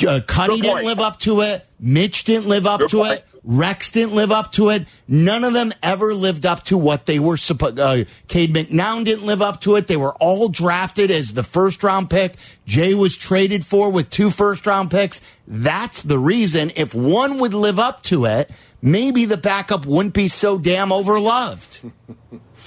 [0.06, 1.66] Uh, Cuddy didn't live up to it.
[1.78, 3.12] Mitch didn't live up Good to point.
[3.12, 3.24] it.
[3.44, 4.88] Rex didn't live up to it.
[5.06, 7.78] None of them ever lived up to what they were supposed.
[7.78, 9.86] Uh, Cade McNown didn't live up to it.
[9.86, 12.36] They were all drafted as the first round pick.
[12.66, 15.20] Jay was traded for with two first round picks.
[15.46, 16.72] That's the reason.
[16.74, 18.50] If one would live up to it,
[18.86, 21.90] maybe the backup wouldn't be so damn overloved.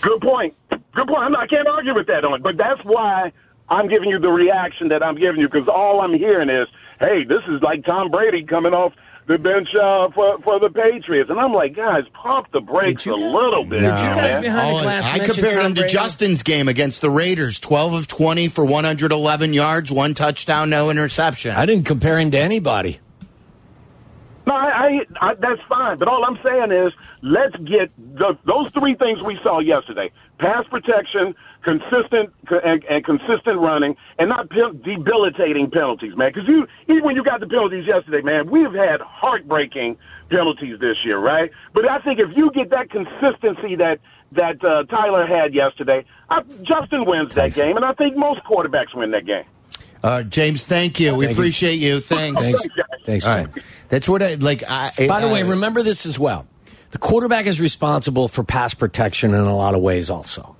[0.01, 0.53] Good point.
[0.69, 1.23] Good point.
[1.23, 3.31] I'm not, I can't argue with that on, but that's why
[3.69, 6.67] I'm giving you the reaction that I'm giving you because all I'm hearing is,
[6.99, 8.93] "Hey, this is like Tom Brady coming off
[9.27, 13.13] the bench uh, for for the Patriots," and I'm like, "Guys, pump the brakes a
[13.13, 13.89] little bit." No.
[13.89, 15.93] guys behind the glass I compared Tom him to Brady?
[15.93, 21.55] Justin's game against the Raiders 12 of 20 for 111 yards, one touchdown, no interception.
[21.55, 22.99] I didn't compare him to anybody.
[24.49, 25.99] No, I, I, I, that's fine.
[25.99, 30.09] But all I'm saying is, let's get the, those three things we saw yesterday:
[30.39, 36.31] pass protection, consistent and, and consistent running, and not pe- debilitating penalties, man.
[36.33, 39.97] Because you, even when you got the penalties yesterday, man, we've had heartbreaking
[40.31, 41.51] penalties this year, right?
[41.75, 43.99] But I think if you get that consistency that
[44.31, 48.95] that uh, Tyler had yesterday, I, Justin wins that game, and I think most quarterbacks
[48.95, 49.45] win that game.
[50.03, 51.13] Uh, James, thank you.
[51.15, 51.41] we Thank you.
[51.41, 51.99] appreciate you.
[51.99, 52.41] Thanks.
[52.41, 52.63] Thanks.
[53.05, 53.51] Thanks, All Jim.
[53.53, 53.63] right.
[53.89, 54.63] That's what I like.
[54.69, 56.45] I, By the way, I- remember this as well.
[56.91, 60.55] The quarterback is responsible for pass protection in a lot of ways, also.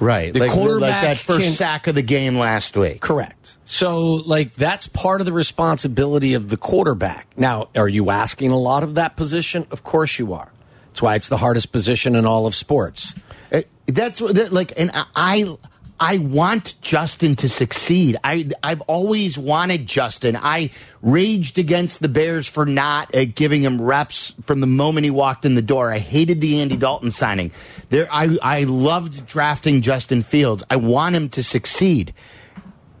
[0.00, 0.32] right.
[0.32, 3.00] the like, quarterback like that first can- sack of the game last week.
[3.00, 3.56] Correct.
[3.64, 7.26] So, like, that's part of the responsibility of the quarterback.
[7.38, 9.64] Now, are you asking a lot of that position?
[9.70, 10.50] Of course you are.
[10.88, 13.14] That's why it's the hardest position in all of sports.
[13.50, 15.56] Uh, That's what that, like, and I- I,
[16.00, 18.16] I want Justin to succeed.
[18.24, 20.36] I, I've always wanted Justin.
[20.36, 25.10] I raged against the Bears for not uh, giving him reps from the moment he
[25.10, 25.92] walked in the door.
[25.92, 27.52] I hated the Andy Dalton signing.
[27.90, 30.64] There, I, I loved drafting Justin Fields.
[30.68, 32.12] I want him to succeed.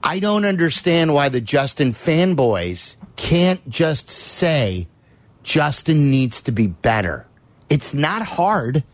[0.04, 4.88] I don't understand why the Justin fanboys can't just say
[5.42, 7.26] Justin needs to be better.
[7.68, 8.84] It's not hard.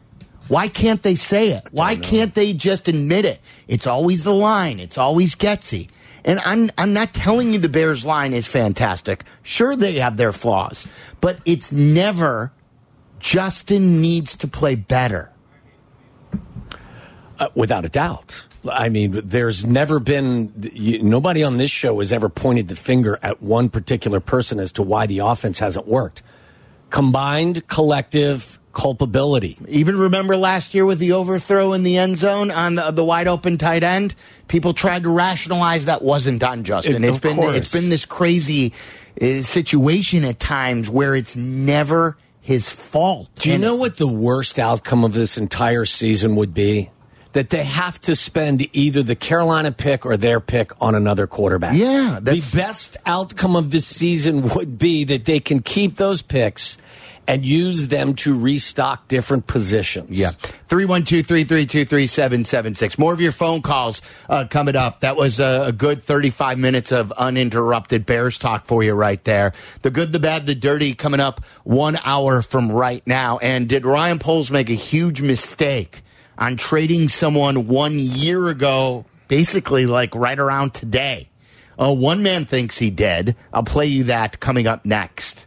[0.49, 1.65] Why can't they say it?
[1.71, 3.41] Why can't they just admit it?
[3.67, 4.81] It's always the line.
[4.81, 5.89] It's always Getsy.
[6.25, 9.25] And I'm I'm not telling you the Bears line is fantastic.
[9.43, 10.87] Sure they have their flaws,
[11.21, 12.53] but it's never
[13.19, 15.31] Justin needs to play better.
[17.39, 18.45] Uh, without a doubt.
[18.69, 23.19] I mean, there's never been you, nobody on this show has ever pointed the finger
[23.23, 26.23] at one particular person as to why the offense hasn't worked.
[26.90, 29.59] Combined collective culpability.
[29.68, 33.27] Even remember last year with the overthrow in the end zone on the, the wide
[33.29, 34.14] open tight end?
[34.46, 37.03] People tried to rationalize that wasn't on Justin.
[37.05, 37.57] It's been course.
[37.57, 38.72] it's been this crazy
[39.20, 43.29] uh, situation at times where it's never his fault.
[43.37, 46.90] Do you And- know what the worst outcome of this entire season would be?
[47.38, 51.77] That they have to spend either the Carolina pick or their pick on another quarterback.
[51.77, 56.79] Yeah, the best outcome of this season would be that they can keep those picks
[57.29, 60.18] and use them to restock different positions.
[60.18, 60.31] Yeah.
[60.31, 62.98] 312 332 3776.
[62.98, 65.01] More of your phone calls uh, coming up.
[65.01, 69.53] That was a, a good 35 minutes of uninterrupted Bears talk for you right there.
[69.83, 73.38] The good, the bad, the dirty coming up one hour from right now.
[73.38, 76.03] And did Ryan Poles make a huge mistake
[76.38, 81.29] on trading someone one year ago, basically like right around today?
[81.79, 83.37] Uh, one man thinks he did.
[83.53, 85.46] I'll play you that coming up next.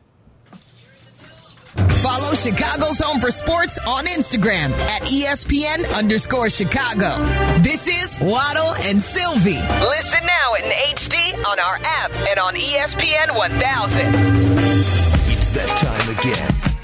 [2.01, 7.15] Follow Chicago's Home for Sports on Instagram at ESPN underscore Chicago.
[7.59, 9.61] This is Waddle and Sylvie.
[9.85, 14.07] Listen now in HD on our app and on ESPN 1000.
[15.31, 16.70] It's that time again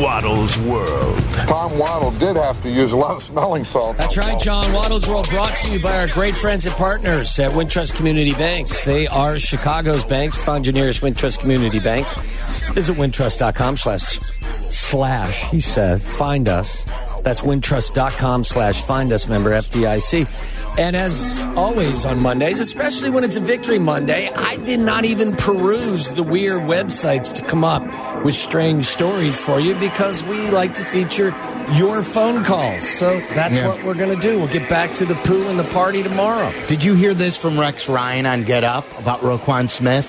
[0.00, 1.18] Waddle's world.
[1.46, 3.96] Tom Waddle did have to use a lot of smelling salt.
[3.96, 4.70] That's right, John.
[4.72, 8.84] Waddle's World brought to you by our great friends and partners at Wintrust Community Banks.
[8.84, 10.36] They are Chicago's banks.
[10.36, 12.06] Find your nearest Wintrust Community Bank.
[12.74, 14.18] Visit wintrust.com slash
[14.70, 16.02] slash, he said.
[16.02, 16.84] Find us.
[17.22, 20.26] That's wintrust.com slash find us member FDIC.
[20.78, 25.34] And as always on Mondays, especially when it's a victory Monday, I did not even
[25.34, 27.82] peruse the weird websites to come up
[28.24, 31.34] with strange stories for you because we like to feature
[31.72, 32.88] your phone calls.
[32.88, 33.66] So that's Yeah.
[33.66, 34.38] what we're going to do.
[34.38, 36.52] We'll get back to the poo and the party tomorrow.
[36.68, 40.08] Did you hear this from Rex Ryan on Get Up about Roquan Smith?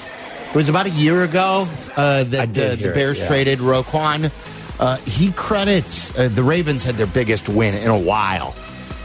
[0.52, 3.28] It was about a year ago uh, that the it, Bears yeah.
[3.28, 4.32] traded Roquan.
[4.80, 8.54] Uh, he credits uh, the Ravens had their biggest win in a while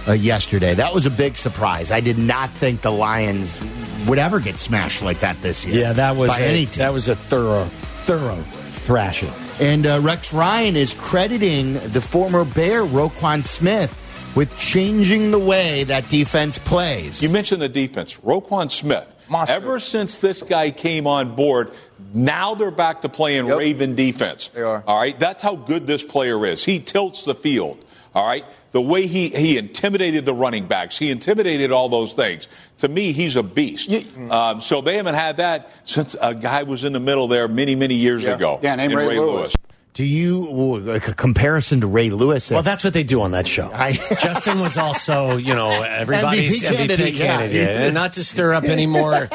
[0.08, 0.74] uh, yesterday.
[0.74, 1.90] That was a big surprise.
[1.90, 3.58] I did not think the Lions
[4.06, 5.80] would ever get smashed like that this year.
[5.80, 9.30] Yeah, that was a, that was a thorough, thorough thrashing.
[9.60, 14.00] And uh, Rex Ryan is crediting the former Bear Roquan Smith
[14.36, 17.22] with changing the way that defense plays.
[17.22, 18.14] You mentioned the defense.
[18.16, 19.10] Roquan Smith.
[19.48, 21.70] Ever since this guy came on board,
[22.12, 24.50] now they're back to playing Raven defense.
[24.52, 24.84] They are.
[24.86, 25.18] All right.
[25.18, 26.64] That's how good this player is.
[26.64, 27.82] He tilts the field.
[28.14, 28.44] All right.
[28.74, 32.48] The way he, he intimidated the running backs, he intimidated all those things.
[32.78, 33.88] To me, he's a beast.
[34.32, 37.76] Um, so they haven't had that since a guy was in the middle there many,
[37.76, 38.58] many years ago.
[38.64, 39.54] Yeah, named in Ray Lewis.
[39.92, 42.50] Do you like a comparison to Ray Lewis?
[42.50, 43.70] Well, that's what they do on that show.
[44.20, 47.84] Justin was also, you know, everybody's MVP MVP, candidate, candidate, yeah.
[47.84, 49.28] and not to stir up any more,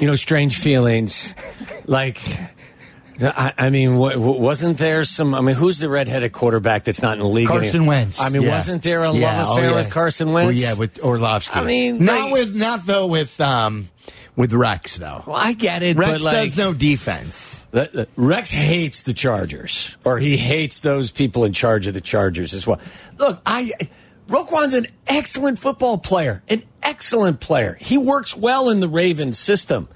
[0.00, 1.34] you know, strange feelings.
[1.86, 2.20] Like,
[3.22, 5.34] I, I mean, w- w- wasn't there some?
[5.34, 7.48] I mean, who's the redheaded quarterback that's not in the league?
[7.48, 7.88] Carson anymore?
[7.94, 8.20] Wentz.
[8.20, 8.54] I mean, Yeah.
[8.54, 9.76] wasn't there a Yeah, love oh, affair yeah.
[9.76, 10.60] with Carson Well, Wentz?
[10.62, 11.58] yeah, with Orlovsky.
[11.58, 13.88] I mean, not like- with not though with um
[14.36, 15.22] with Rex though.
[15.26, 17.66] Well, I get it, Rex but like, does no defense.
[17.70, 22.00] The- the- Rex hates the Chargers, or he hates those people in charge of the
[22.00, 22.80] Chargers as well.
[23.18, 23.70] Look, I
[24.28, 27.76] Roquan's an excellent football player, an excellent player.
[27.80, 29.86] He works well in the Ravens system.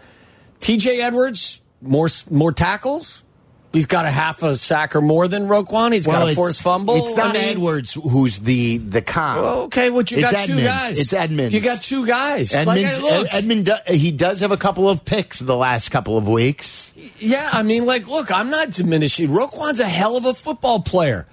[0.61, 1.01] T.J.
[1.01, 3.23] Edwards more more tackles.
[3.71, 5.93] He's got a half a sack or more than Roquan.
[5.93, 6.97] He's got a forced fumble.
[7.07, 9.43] It's not I mean- Edwards who's the the comp.
[9.43, 10.99] Well, okay, what you It's got two guys.
[10.99, 11.53] It's Edmunds.
[11.53, 12.55] You got two guys.
[12.55, 12.99] Like, Edmunds.
[12.99, 13.65] I- look, Ed- Edmond.
[13.67, 16.95] do- He does have a couple of picks the last couple of weeks.
[17.19, 19.29] Yeah, I mean, like, look, I'm not diminishing.
[19.29, 21.27] Roquan's a hell of a football player.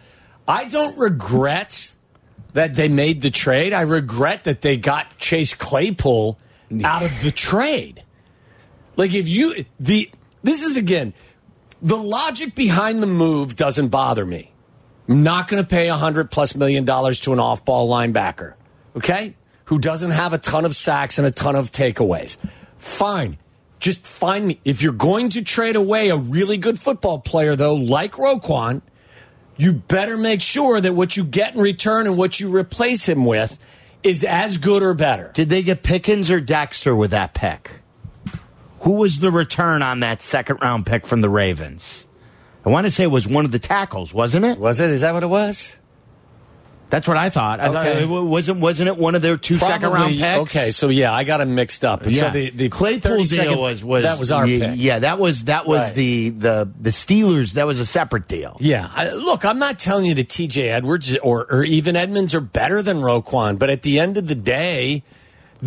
[0.48, 1.96] I don't regret
[2.54, 3.72] that they made the trade.
[3.74, 6.38] I regret that they got Chase Claypool
[6.84, 8.04] out of the trade.
[8.98, 10.10] Like, if you the
[10.46, 11.14] this is again
[11.82, 14.52] the logic behind the move doesn't bother me.
[15.08, 18.54] I'm not going to pay a hundred plus million dollars to an off-ball linebacker,
[18.96, 22.38] okay, who doesn't have a ton of sacks and a ton of takeaways.
[22.78, 23.38] Fine,
[23.80, 27.76] just find me if you're going to trade away a really good football player, though,
[27.76, 28.82] like Roquan.
[29.58, 33.26] You better make sure that what you get in return and what you replace him
[33.26, 33.60] with
[34.04, 35.32] is as good or better.
[35.34, 37.72] Did they get Pickens or Dexter with that pick?
[38.86, 42.06] Who was the return on that second round pick from the Ravens?
[42.66, 44.58] I want to say it was one of the tackles, wasn't it?
[44.58, 44.90] Was it?
[44.90, 45.76] Is that what it was?
[46.92, 47.60] That's what I thought.
[47.60, 48.04] I thought Okay.
[48.04, 50.38] it wasn't wasn't it one of their two second round picks?
[50.56, 52.06] Okay, so yeah, I got them mixed up.
[52.06, 54.80] Yeah, So the, the Claypool 30 deal second- was was that was our yeah, pick.
[54.80, 55.96] Yeah, that was that was Right.
[55.96, 57.54] the the the Steelers.
[57.54, 58.56] That was a separate deal.
[58.60, 60.70] Yeah, I, look, I'm not telling you that T.J.
[60.70, 64.36] Edwards or, or even Edmunds are better than Roquan, but at the end of the
[64.36, 65.04] day,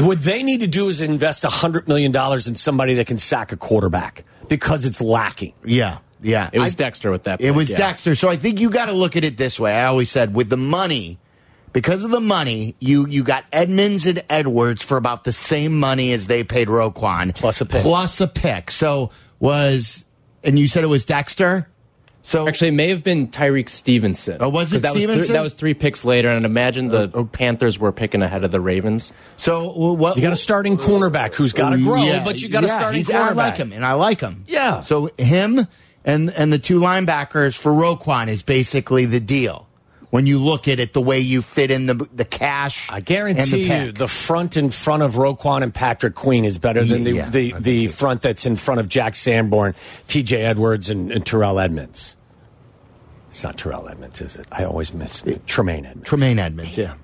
[0.00, 3.52] what they need to do is invest hundred million dollars in somebody that can sack
[3.52, 5.54] a quarterback because it's lacking.
[5.64, 6.50] Yeah, yeah.
[6.52, 7.40] It was I- Dexter with that.
[7.40, 7.76] It was yeah.
[7.76, 8.14] Dexter.
[8.14, 9.74] So I think you got to look at it this way.
[9.74, 11.18] I always said with the money,
[11.72, 16.12] because of the money, you you got Edmunds and Edwards for about the same money
[16.12, 17.82] as they paid Roquan Plus a pick.
[17.82, 18.70] Plus a pick.
[18.70, 20.04] So was
[20.44, 21.68] and you said it was Dexter.
[22.28, 24.36] So Actually, it may have been Tyrique Stevenson.
[24.40, 25.24] Oh, was it 'Cause that Was Stevenson?
[25.24, 28.50] three, that was three picks later, and imagine the oh, Panthers were picking ahead of
[28.50, 29.14] the Ravens.
[29.38, 30.16] So what?
[30.16, 32.66] You got a starting cornerback who's got to oh, grow, Yeah, but you got a
[32.66, 33.30] yeah, starting he's- cornerback.
[33.30, 34.44] I like him, and I like him.
[34.46, 34.82] Yeah.
[34.82, 35.66] So him
[36.04, 39.66] and and the two linebackers for Roquan is basically the deal.
[40.10, 43.06] When you look at it, the way you fit in the the cash, I and
[43.06, 47.04] guarantee the you, the front in front of Roquan and Patrick Queen is better than
[47.04, 49.74] the Yeah, the, the front that's in front of Jack Sanborn,
[50.08, 50.42] T.J.
[50.42, 52.16] Edwards, and, and Terrell Edmunds.
[53.30, 54.46] It's not Terrell Edmunds, is it?
[54.50, 56.08] I always miss Tremaine Edmunds.
[56.08, 56.76] Tremaine Edmunds.
[56.76, 56.94] Yeah.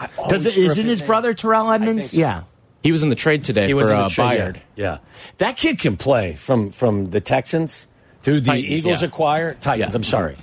[0.00, 1.06] Does always it, screw up isn't his name.
[1.06, 2.12] brother Terrell Edmunds?
[2.14, 2.44] Yeah.
[2.82, 4.62] He was in the trade today He was for in the uh, trade, Bayard.
[4.76, 4.84] Yeah.
[4.84, 4.98] yeah.
[5.38, 7.86] That kid can play from from the Texans
[8.22, 9.08] to the Titans, Eagles yeah.
[9.08, 9.92] acquire Titans.
[9.94, 9.96] Yeah.
[9.96, 10.36] I'm sorry.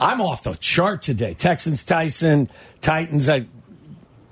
[0.00, 1.34] I'm off the chart today.
[1.34, 2.48] Texans, Tyson,
[2.80, 3.28] Titans.
[3.28, 3.46] I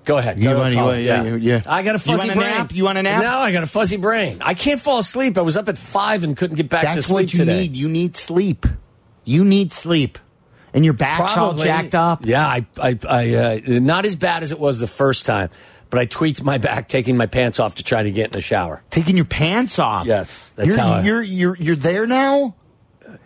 [0.04, 0.38] go ahead.
[0.38, 1.62] You Go want- you call want- it, yeah, you- yeah.
[1.66, 2.50] I got a You fuzzy want a brain.
[2.54, 2.72] nap?
[2.74, 3.22] You want a nap?
[3.22, 4.38] No, I got a fuzzy brain.
[4.40, 5.36] I can't fall asleep.
[5.36, 7.60] I was up at five and couldn't get back to sleep what you today.
[7.62, 7.76] need.
[7.76, 8.64] You need sleep.
[9.26, 10.18] You need sleep.
[10.72, 11.60] And your back's Probably.
[11.62, 12.24] all jacked up.
[12.24, 15.50] Yeah, I, I, I uh, not as bad as it was the first time,
[15.90, 18.40] but I tweaked my back taking my pants off to try to get in the
[18.40, 18.82] shower.
[18.90, 20.06] Taking your pants off.
[20.06, 22.54] Yes, that's you're, how I- you're you're you're there now.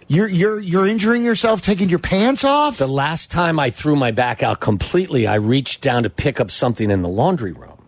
[0.06, 2.78] You're you're you're injuring yourself taking your pants off.
[2.78, 6.50] The last time I threw my back out completely, I reached down to pick up
[6.50, 7.78] something in the laundry room.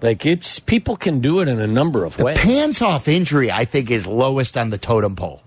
[0.00, 2.38] Like it's people can do it in a number of ways.
[2.38, 5.42] pants off injury, I think, is lowest on the totem pole.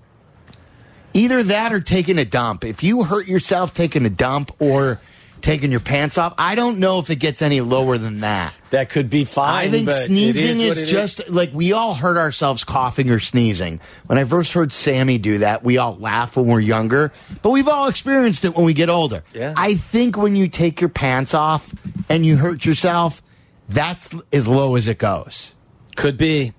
[1.14, 2.64] Either that or taking a dump.
[2.64, 5.00] If you hurt yourself taking a dump or
[5.42, 8.54] taking your pants off, I don't know if it gets any lower than that.
[8.70, 9.68] That could be fine.
[9.68, 13.82] I think sneezing is, is, just like we all hurt ourselves coughing or sneezing.
[14.06, 17.68] When I first heard Sammy do that, we all laugh when we're younger, but we've
[17.68, 19.24] all experienced it when we get older.
[19.34, 19.54] Yeah.
[19.58, 21.74] I think when you take your pants off
[22.08, 23.22] and you hurt yourself,
[23.68, 25.54] that's as low as it goes.
[25.96, 26.54] Could be.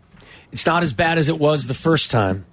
[0.51, 2.45] It's not as bad as it was the first time,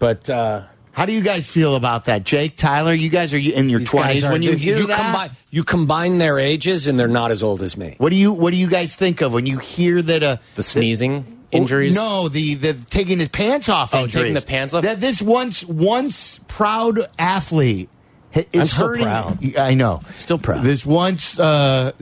[0.00, 0.62] but uh,
[0.94, 2.92] How do you guys feel about that, Jake, Tyler?
[2.92, 4.96] You guys are in your twenties when you hear that.
[5.00, 7.96] combine you combine their ages and they're not as old as me.
[7.98, 10.22] what do you What do you guys think of when you hear that?
[10.22, 11.94] Uh, The sneezing injuries.
[11.96, 13.94] No, the the taking his pants off.
[13.94, 14.14] Oh, injuries.
[14.14, 14.82] taking the pants off?
[14.84, 17.88] That this once once proud athlete
[18.34, 19.04] is I'm still hurting.
[19.04, 19.56] proud.
[19.58, 20.62] I know, Still proud.
[20.64, 21.92] This once uh,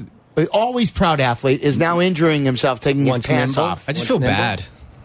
[0.52, 3.70] always proud athlete is now injuring himself taking Once his pants nimble.
[3.72, 3.84] off.
[3.88, 4.34] I just What's feel nimble?
[4.36, 4.62] bad.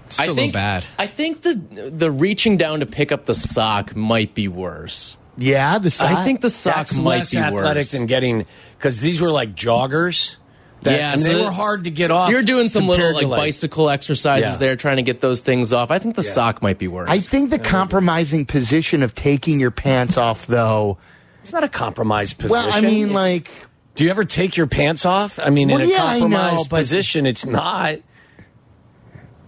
[0.09, 0.85] Just I think bad.
[0.97, 1.55] I think the
[1.91, 5.17] the reaching down to pick up the sock might be worse.
[5.37, 6.15] Yeah, the side.
[6.15, 7.91] I think the sock That's might less be athletic worse.
[7.91, 8.45] than getting
[8.77, 10.35] because these were like joggers.
[10.83, 12.29] That, Yeah, and so they were hard to get off.
[12.31, 14.57] You're doing some little compared like bicycle exercises Yeah.
[14.57, 15.89] there, trying to get those things off.
[15.91, 17.09] I think the sock might be worse.
[17.09, 20.97] I think the compromising position of taking your pants off, though.
[21.41, 22.51] It's not a compromised position.
[22.51, 23.49] Well, I mean, like
[23.95, 25.39] do you ever take your pants off?
[25.39, 27.97] I mean, Well, in a yeah, I know, compromised position, it's not.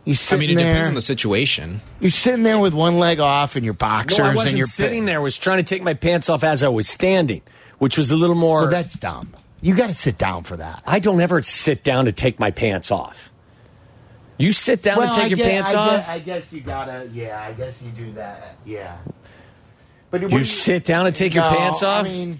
[0.09, 0.67] You I mean, it there.
[0.67, 1.81] depends on the situation.
[1.99, 5.05] You're sitting there with one leg off and your boxers No, I wasn't your sitting
[5.05, 5.19] there.
[5.19, 7.41] I was trying to take my pants off as I was standing,
[7.77, 8.61] which was a little more.
[8.61, 9.35] Well, that's dumb.
[9.61, 10.81] You got to sit down for that.
[10.85, 13.31] I don't ever sit down to take my pants off.
[14.37, 15.91] You sit down Well, to take I your guess- pants I off.
[15.91, 17.09] Guess, I guess you gotta.
[17.13, 18.55] Yeah, I guess you do that.
[18.65, 18.97] Yeah.
[20.11, 22.05] But what you sit down and take your pants off.
[22.05, 22.39] I mean,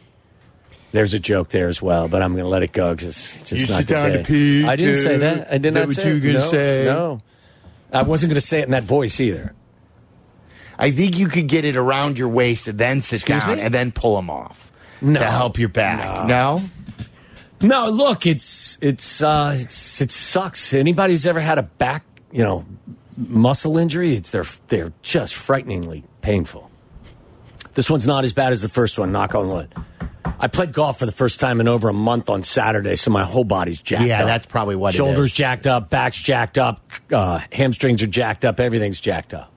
[0.91, 3.49] There's a joke there as well, but I'm going to let it go because it's
[3.49, 5.01] just You not sit the down to pee, I didn't too?
[5.01, 5.53] say that.
[5.53, 6.21] I did Is that not what say you were it.
[6.21, 6.83] gonna no, say?
[6.87, 7.21] No,
[7.91, 9.53] I wasn't going to say it in that voice either.
[10.77, 13.61] I think you could get it around your waist and then sit Excuse down me?
[13.63, 15.19] and then pull them off No.
[15.19, 16.27] to help your back.
[16.27, 16.61] No.
[17.61, 20.73] No, look, it's it's uh, it's it sucks.
[20.73, 22.65] Anybody who's ever had a back, you know,
[23.17, 26.68] muscle injury, it's they're they're just frighteningly painful.
[27.73, 29.11] This one's not as bad as the first one.
[29.11, 29.73] Knock on wood.
[30.41, 33.25] I played golf for the first time in over a month on Saturday, so my
[33.25, 34.07] whole body's jacked up.
[34.07, 34.27] Yeah, up.
[34.27, 35.33] that's probably what Shoulders is.
[35.33, 36.79] jacked up, back's jacked up,
[37.11, 39.51] uh, hamstrings are jacked up, everything's jacked up.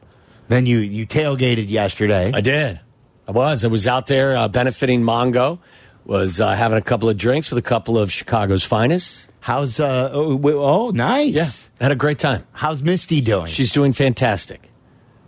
[0.49, 2.31] Then you you tailgated yesterday.
[2.35, 2.81] I did.
[3.27, 3.65] I was.
[3.65, 5.61] I was out there uh, benefiting Mongo.
[6.05, 9.29] Was uh, having a couple of drinks with a couple of Chicago's finest.
[9.39, 10.11] How's uh?
[10.13, 11.33] Oh, oh, nice.
[11.33, 11.49] Yeah,
[11.81, 12.45] had a great time.
[12.53, 13.47] How's Misty doing?
[13.47, 14.69] She's doing fantastic.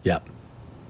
[0.02, 0.28] Yep.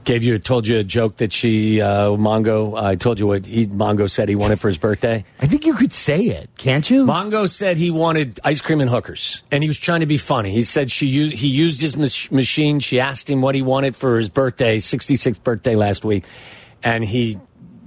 [0.05, 2.81] Gave you told you a joke that she uh, Mongo.
[2.81, 5.25] I told you what he Mongo said he wanted for his birthday.
[5.41, 7.07] I think you could say it, can't you?
[7.07, 10.51] Mongo said he wanted ice cream and hookers, and he was trying to be funny.
[10.51, 12.81] He said she used he used his mach- machine.
[12.81, 16.25] She asked him what he wanted for his birthday, sixty sixth birthday last week,
[16.83, 17.39] and he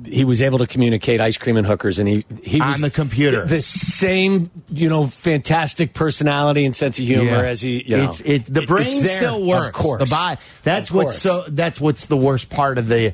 [0.06, 2.90] he was able to communicate ice cream and hookers, and he he On was the
[2.92, 3.46] computer.
[3.46, 7.42] the same you know fantastic personality and sense of humor Yeah.
[7.50, 9.68] as he you know it's, it, the brain it's there, still works.
[9.68, 10.40] Of course, The body.
[10.64, 11.46] That's Of what's course.
[11.46, 11.52] so.
[11.52, 13.14] That's what's the worst part of the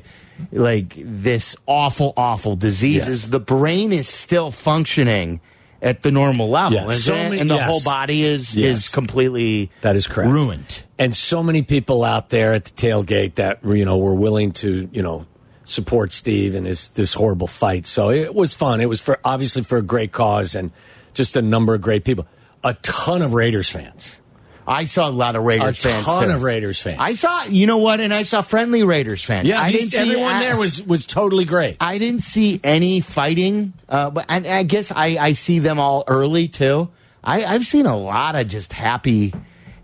[0.52, 3.08] like this awful, awful disease Yes.
[3.08, 5.40] is the brain is still functioning
[5.80, 7.02] at the normal level, Yes.
[7.04, 7.66] So many- and the yes.
[7.66, 8.78] whole body is Yes.
[8.78, 10.30] is completely That is correct.
[10.30, 10.82] ruined.
[10.98, 14.88] And so many people out there at the tailgate that you know were willing to
[14.92, 15.26] you know
[15.64, 17.86] support Steve in his this horrible fight.
[17.86, 18.80] So it was fun.
[18.80, 20.70] It was for obviously for a great cause and
[21.14, 22.26] just a number of great people.
[22.62, 24.20] A ton of Raiders fans.
[24.66, 26.04] I saw a lot of Raiders a fans.
[26.06, 26.34] ton too.
[26.34, 26.96] of Raiders fans.
[26.98, 29.46] I saw, you know what, and I saw friendly Raiders fans.
[29.46, 31.76] yeah, I didn't see everyone I- there was was totally great.
[31.80, 36.04] I didn't see any fighting, uh, but and I guess I, I see them all
[36.06, 36.90] early too.
[37.22, 39.34] I, I've seen a lot of just happy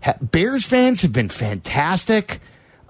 [0.03, 2.39] ha- Bears fans have been fantastic,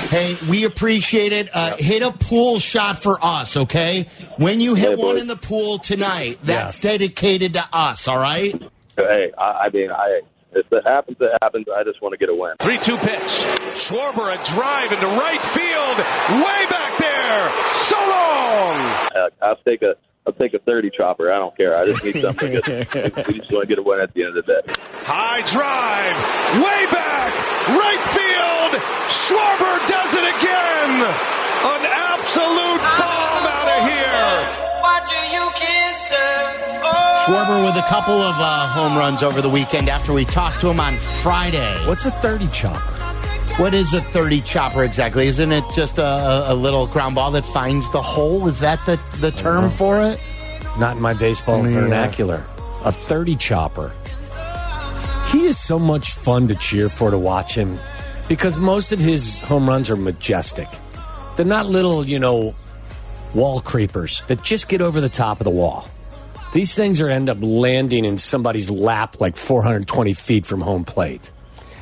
[0.07, 1.49] Hey, we appreciate it.
[1.53, 4.05] Uh, hit a pool shot for us, okay?
[4.37, 8.53] When you hit one in the pool tonight, that's dedicated to us, all right?
[8.95, 10.21] Hey, I, I mean, I
[10.53, 11.67] if it happens, it happens.
[11.75, 12.53] I just want to get a win.
[12.59, 13.45] 3 2 pitch.
[13.77, 15.97] Schwarber a drive into right field.
[16.41, 17.51] Way back there.
[17.73, 18.79] So long.
[19.15, 19.95] Uh, I'll take a
[20.27, 21.31] I'll take a thirty chopper.
[21.31, 21.75] I don't care.
[21.75, 22.61] I just need something.
[22.61, 24.73] to we just want to get a win at the end of the day.
[25.03, 26.17] High drive.
[26.61, 27.33] Way back.
[27.69, 28.81] Right field.
[29.09, 31.01] Schwarber does it again.
[31.01, 34.59] An absolute bomb out of here.
[36.09, 40.69] Schwarber with a couple of uh, home runs over the weekend after we talked to
[40.69, 41.87] him on Friday.
[41.87, 42.95] What's a 30 chopper?
[43.61, 45.27] What is a 30 chopper exactly?
[45.27, 48.47] Isn't it just a, a, little ground ball that finds the hole?
[48.47, 50.19] Is that the, the term for it?
[50.79, 51.81] Not in my baseball Yeah.
[51.81, 52.45] vernacular.
[52.85, 53.91] A 30 chopper.
[55.27, 57.77] He is so much fun to cheer for to watch him
[58.27, 60.67] because most of his home runs are majestic.
[61.35, 62.55] They're not little, you know,
[63.35, 65.87] wall creepers that just get over the top of the wall.
[66.51, 71.31] These things are end up landing in somebody's lap like 420 feet from home plate.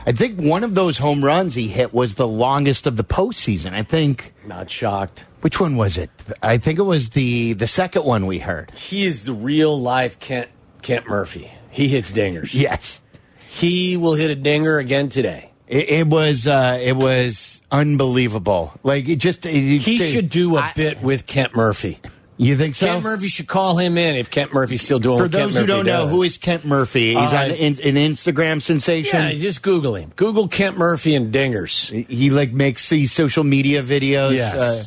[0.06, 3.74] I think one of those home runs he hit was the longest of the postseason.
[3.74, 4.34] I think.
[4.46, 5.26] Not shocked.
[5.42, 6.10] Which one was it?
[6.42, 8.72] I think it was the the second one we heard.
[8.72, 10.50] He is the real life Kent
[10.82, 11.52] Kent Murphy.
[11.70, 12.54] He hits dingers.
[12.68, 13.02] Yes.
[13.50, 15.52] He will hit a dinger again today.
[15.68, 18.74] It, it was uh, it was unbelievable.
[18.84, 22.00] Like it just it, He it- should do a bit with Kent Murphy.
[22.38, 22.86] You think so?
[22.86, 25.86] Kent Murphy should call him in if Kent Murphy's still doing For those who don't
[25.88, 27.16] know, who is Kent Murphy?
[27.16, 29.20] He's Uh, on an, an Instagram sensation.
[29.20, 30.12] Yeah, just Google him.
[30.16, 31.90] Google Kent Murphy and dingers.
[32.08, 34.34] He like makes these social media videos.
[34.36, 34.54] Yes.
[34.54, 34.84] uh,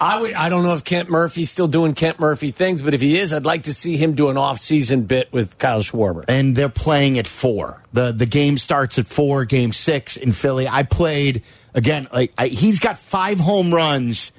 [0.00, 0.34] I would.
[0.34, 3.32] I don't know if Kent Murphy's still doing Kent Murphy things, but if he is,
[3.32, 6.24] I'd like to see him do an off-season bit with Kyle Schwarber.
[6.28, 7.80] and they're playing at four.
[7.92, 9.44] the The game starts at four.
[9.44, 10.66] Game six in Philly.
[10.68, 12.08] I played again.
[12.12, 14.32] Like I, he's got five home runs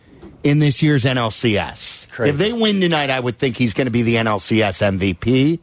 [0.44, 2.10] in this year's NLCS.
[2.10, 2.32] crazy.
[2.32, 5.60] If they win tonight, I would think he's going to be the NLCS MVP.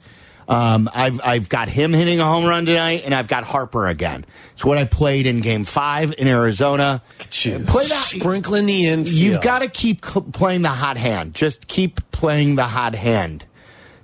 [0.48, 4.26] Um, I've I've got him hitting a home run tonight, and I've got Harper again.
[4.54, 7.02] It's what I played in Game Five in Arizona.
[7.68, 8.12] Play that.
[8.16, 9.16] Sprinkling the infield.
[9.16, 11.34] You've got to keep playing the hot hand.
[11.34, 13.44] Just keep playing the hot hand.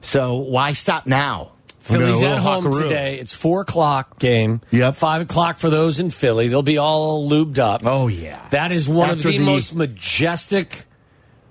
[0.02, 1.50] So why stop now?
[1.86, 3.18] Philly's at home today.
[3.18, 4.60] It's four o'clock game.
[4.70, 4.94] Yep.
[4.96, 6.48] Five o'clock for those in Philly.
[6.48, 7.82] They'll be all lubed up.
[7.84, 8.46] Oh yeah.
[8.50, 10.84] That is one of the, the- most majestic,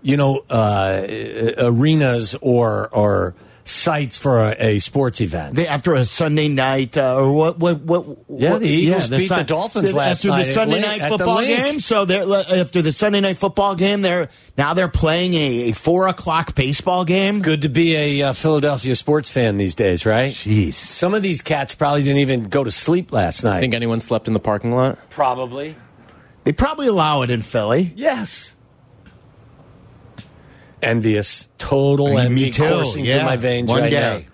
[0.02, 1.06] you know, uh,
[1.58, 3.36] arenas or or
[3.68, 5.56] sites for a, a sports event.
[5.56, 7.58] They, after a Sunday night uh, or what?
[7.60, 7.82] What?
[7.82, 8.06] What?
[8.30, 11.02] Yeah, what- the Eagles beat the Sun- Dolphins the- last after night the Sunday night
[11.02, 11.80] at football game.
[11.80, 12.24] So they're
[12.60, 14.02] after the Sunday night football game.
[14.02, 17.42] They're now they're playing a, a four o'clock baseball game.
[17.42, 20.32] Good to be a uh, Philadelphia sports fan these days, right?
[20.34, 20.76] Jeez.
[20.76, 23.60] Some of these cats probably didn't even go to sleep last night.
[23.62, 24.98] Think anyone slept in the parking lot?
[25.10, 25.76] Probably.
[26.44, 27.92] They probably allow it in Philly.
[27.96, 28.55] Yes.
[30.82, 33.18] Envious, total envy too, coursing yeah.
[33.20, 34.26] through my veins One right day.
[34.26, 34.32] now.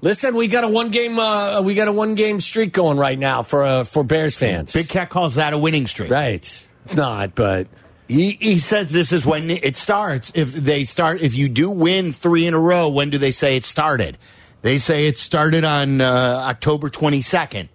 [0.00, 3.18] Listen, we got a one game, uh, we got a one game streak going right
[3.18, 4.72] now for uh, for Bears fans.
[4.72, 6.10] Big Cat calls that a winning streak.
[6.10, 6.40] Right?
[6.84, 7.68] It's not, but
[8.08, 10.32] He, he says this is when it starts.
[10.34, 13.56] If they start, if you do win three in a row, when do they say
[13.56, 14.18] it started?
[14.62, 17.68] They say it started on uh, October 22nd,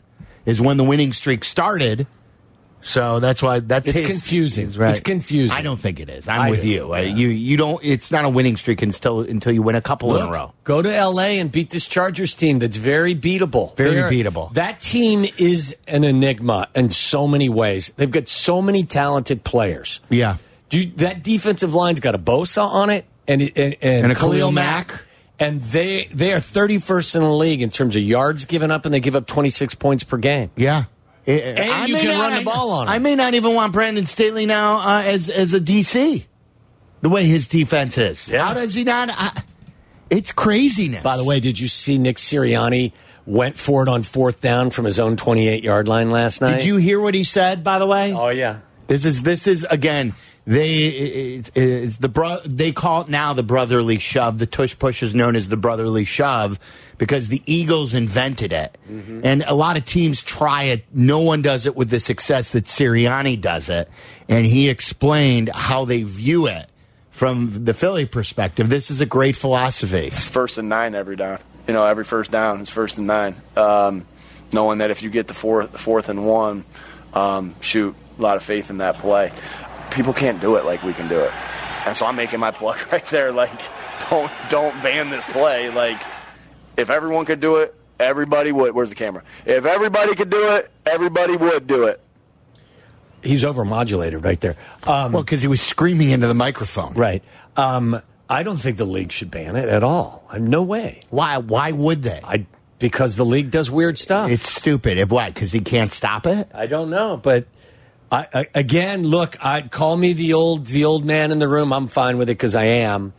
[0.45, 2.07] is when the winning streak started.
[2.81, 4.71] So that's why that's It's his- confusing.
[4.73, 4.91] right.
[4.91, 5.57] It's confusing.
[5.57, 6.27] I don't think it is.
[6.29, 6.93] I'm I with do, you.
[6.93, 7.83] Uh, You you don't.
[7.83, 10.53] It's not a winning streak until until you win a couple in a row.
[10.63, 13.75] Go to LA and beat this Chargers team that's very beatable.
[13.75, 14.53] Very They're- beatable.
[14.53, 17.91] That team is an enigma in so many ways.
[17.97, 19.99] They've got so many talented players.
[20.09, 20.37] Yeah.
[20.69, 24.15] Do you, that defensive line's got a Bosa on it and and, and, And a
[24.15, 24.91] Khalil Khalil Mack.
[24.91, 25.03] Mack.
[25.39, 28.93] And they they are 31st in the league in terms of yards given up, and
[28.93, 30.49] they give up 26 points per game.
[30.55, 30.85] Yeah.
[31.27, 33.03] And you can not- run the ball on I them.
[33.03, 36.25] may not even want Brandon Staley now uh, as as a DC.
[37.01, 38.27] The way his defense is.
[38.27, 39.09] How does he not?
[39.11, 39.43] I,
[40.09, 41.03] it's craziness.
[41.03, 42.93] By the way, did you see Nick Sirianni
[43.25, 46.59] went for it on fourth down from his own 28 yard line last night?
[46.59, 47.63] Did you hear what he said?
[47.63, 48.59] By the way, Oh yeah.
[48.87, 50.15] this is this is again.
[50.47, 54.39] They it's, it's the bro, they call it now the brotherly shove.
[54.39, 56.57] The tush push is known as the brotherly shove
[56.97, 59.21] because the Eagles invented it, Mm-hmm.
[59.25, 60.85] and a lot of teams try it.
[60.93, 63.89] No one does it with the success that Sirianni does it,
[64.29, 66.65] and he explained how they view it
[67.11, 68.69] from the Philly perspective.
[68.69, 70.07] This is a great philosophy.
[70.07, 71.39] It's first and nine every down.
[71.67, 73.35] You know, every first down is first and nine.
[73.57, 74.05] Um,
[74.53, 76.63] knowing that if you get the fourth, fourth and one,
[77.13, 79.31] um, shoot, a lot of faith in that play.
[79.91, 81.31] People can't do it like we can do it,
[81.85, 83.31] and so I'm making my plug right there.
[83.31, 83.51] Like,
[84.09, 85.69] don't don't ban this play.
[85.69, 86.01] Like,
[86.77, 88.73] if everyone could do it, everybody would.
[88.73, 89.23] Where's the camera?
[89.45, 91.99] If everybody could do it, everybody would do it.
[93.23, 94.55] He's overmodulated right there.
[94.83, 96.93] Um, well, because he was screaming into the microphone.
[96.93, 97.23] Right.
[97.55, 100.23] Um, I don't think the league should ban it at all.
[100.29, 101.01] I'm no way.
[101.09, 101.37] Why?
[101.37, 102.21] Why would they?
[102.23, 102.45] I
[102.79, 104.29] because the league does weird stuff.
[104.29, 104.97] It's stupid.
[104.97, 105.33] If what?
[105.33, 106.49] Because he can't stop it.
[106.53, 107.47] I don't know, but
[108.11, 111.73] I, I, again, look, I'd call me the old the old man in the room.
[111.73, 113.13] I'm fine with it because I am.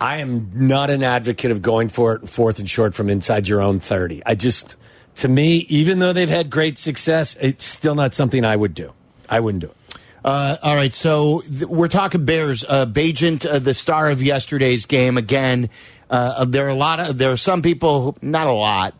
[0.00, 3.62] I am not an advocate of going for it fourth and short from inside your
[3.62, 4.22] own thirty.
[4.26, 4.76] I just,
[5.16, 8.92] to me, even though they've had great success, it's still not something I would do.
[9.28, 9.76] I wouldn't do it.
[10.24, 12.64] Uh, all right, so th- we're talking Bears.
[12.68, 15.70] Uh, Bagent, uh, the star of yesterday's game, again.
[16.10, 18.94] Uh, there are a lot of there are some people, who, not a lot.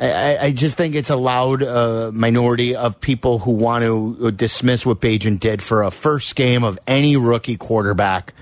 [0.00, 4.86] I, I- just think it's a loud uh, minority of people who want to dismiss
[4.86, 8.32] what Bagent did for a first game of any rookie quarterback.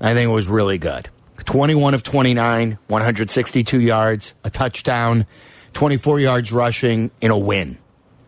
[0.00, 1.08] I think it was really good.
[1.44, 5.26] 21 of 29, 162 yards, a touchdown,
[5.72, 7.78] 24 yards rushing in a win.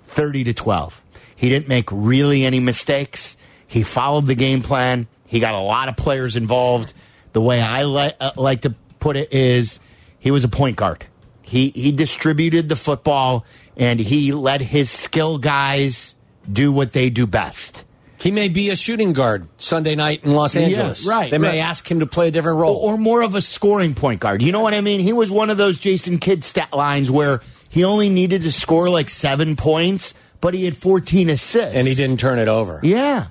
[0.06, 1.00] 30 to 12.
[1.36, 3.36] He didn't make really any mistakes.
[3.66, 5.06] He followed the game plan.
[5.26, 6.92] He got a lot of players involved.
[7.32, 9.80] The way I li- uh, like to put it is
[10.18, 11.06] he was a point guard.
[11.44, 13.44] He he distributed the football
[13.76, 16.14] and he let his skill guys
[16.50, 17.84] do what they do best.
[18.18, 21.06] He may be a shooting guard Sunday night in Los Yeah, Angeles.
[21.06, 21.58] right, They may right.
[21.58, 22.76] ask him to play a different role.
[22.76, 24.40] or more of a scoring point guard.
[24.40, 25.00] You know what I mean?
[25.00, 28.88] He was one of those Jason Kidd stat lines where he only needed to score
[28.88, 31.78] like seven points, but he had 14 assists.
[31.78, 32.80] and he didn't turn it over.
[32.82, 33.26] Yeah,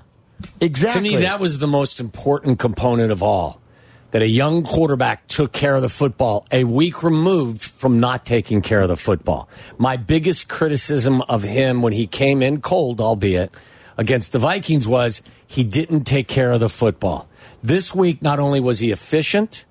[0.60, 1.10] exactly.
[1.10, 3.60] To me, that was the most important component of all.
[4.14, 8.62] That a young quarterback took care of the football a week removed from not taking
[8.62, 9.48] care of the football.
[9.76, 13.52] My biggest criticism of him when he came in cold, albeit
[13.98, 17.28] against the Vikings, was he didn't take care of the football.
[17.60, 19.64] This week, not only was he efficient,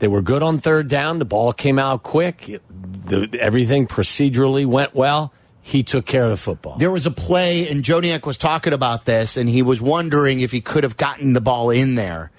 [0.00, 1.20] they were good on third down.
[1.20, 2.46] The ball came out quick.
[2.48, 5.32] The, everything procedurally went well.
[5.62, 6.78] He took care of the football.
[6.78, 10.50] There was a play, and Joniak was talking about this, and he was wondering if
[10.50, 12.32] he could have gotten the ball in there.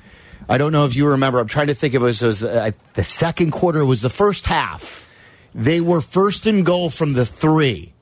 [0.48, 1.40] I don't know if you remember.
[1.40, 3.80] I'm trying to think of it was uh, the second quarter.
[3.80, 5.08] It was the first half.
[5.54, 7.94] They were first and goal from the three.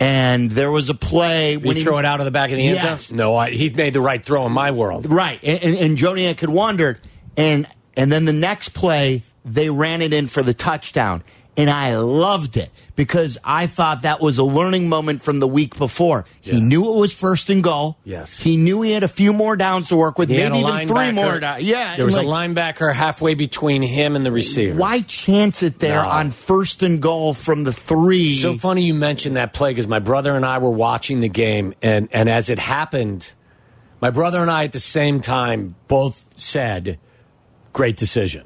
[0.00, 2.56] And there was a play Did when he throw it out of the back of
[2.56, 3.16] the end zone?
[3.16, 5.10] No, I, he made the right throw in my world.
[5.10, 5.42] Right.
[5.42, 7.00] And, and, and Joniak had wondered.
[7.36, 7.66] And,
[7.96, 11.24] and then the next play, they ran it in for the touchdown.
[11.58, 15.76] And I loved it because I thought that was a learning moment from the week
[15.76, 16.24] before.
[16.40, 17.98] He knew it was first and goal.
[18.04, 18.38] Yes.
[18.38, 20.86] He knew he had a few more downs to work with, He maybe a even
[20.86, 21.64] three more downs.
[21.64, 21.96] Yeah.
[21.96, 24.78] There was like, a linebacker halfway between him and the receiver.
[24.78, 26.08] Why chance it there No.
[26.08, 28.34] on first and goal from the three?
[28.34, 31.74] So funny you mentioned that play because my brother and I were watching the game,
[31.82, 33.32] and, and as it happened,
[34.00, 37.00] my brother and I at the same time both said,
[37.72, 38.44] great decision.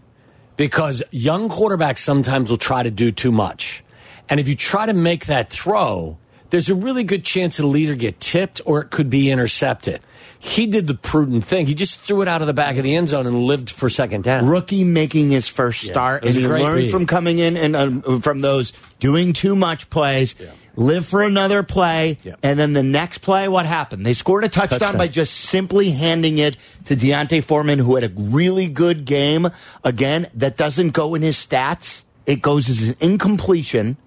[0.63, 3.83] Because young quarterbacks sometimes will try to do too much.
[4.29, 6.19] And if you try to make that throw,
[6.51, 10.01] there's a really good chance it'll either get tipped or it could be intercepted.
[10.39, 11.67] He did the prudent thing.
[11.67, 13.89] He just threw it out of the back of the end zone and lived for
[13.91, 14.47] second down.
[14.47, 16.91] rookie making his first Yeah, start, and he learned read.
[16.93, 20.37] from coming in and um, from those doing too much plays.
[20.75, 24.07] Live for another play, and then the next play, what happened?
[24.07, 24.99] They scored a touchdown, Touchdown.
[24.99, 26.57] by just simply handing it
[26.87, 29.49] to D'Onta Foreman, who had a really good game.
[29.85, 33.99] Again, that doesn't go in his stats; it goes as an incompletion,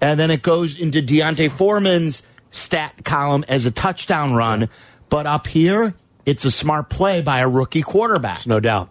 [0.00, 4.68] and then it goes into D'Onta Foreman's stat column as a touchdown run.
[5.08, 5.94] But up here,
[6.26, 8.46] it's a smart play by a rookie quarterback.
[8.46, 8.90] no doubt.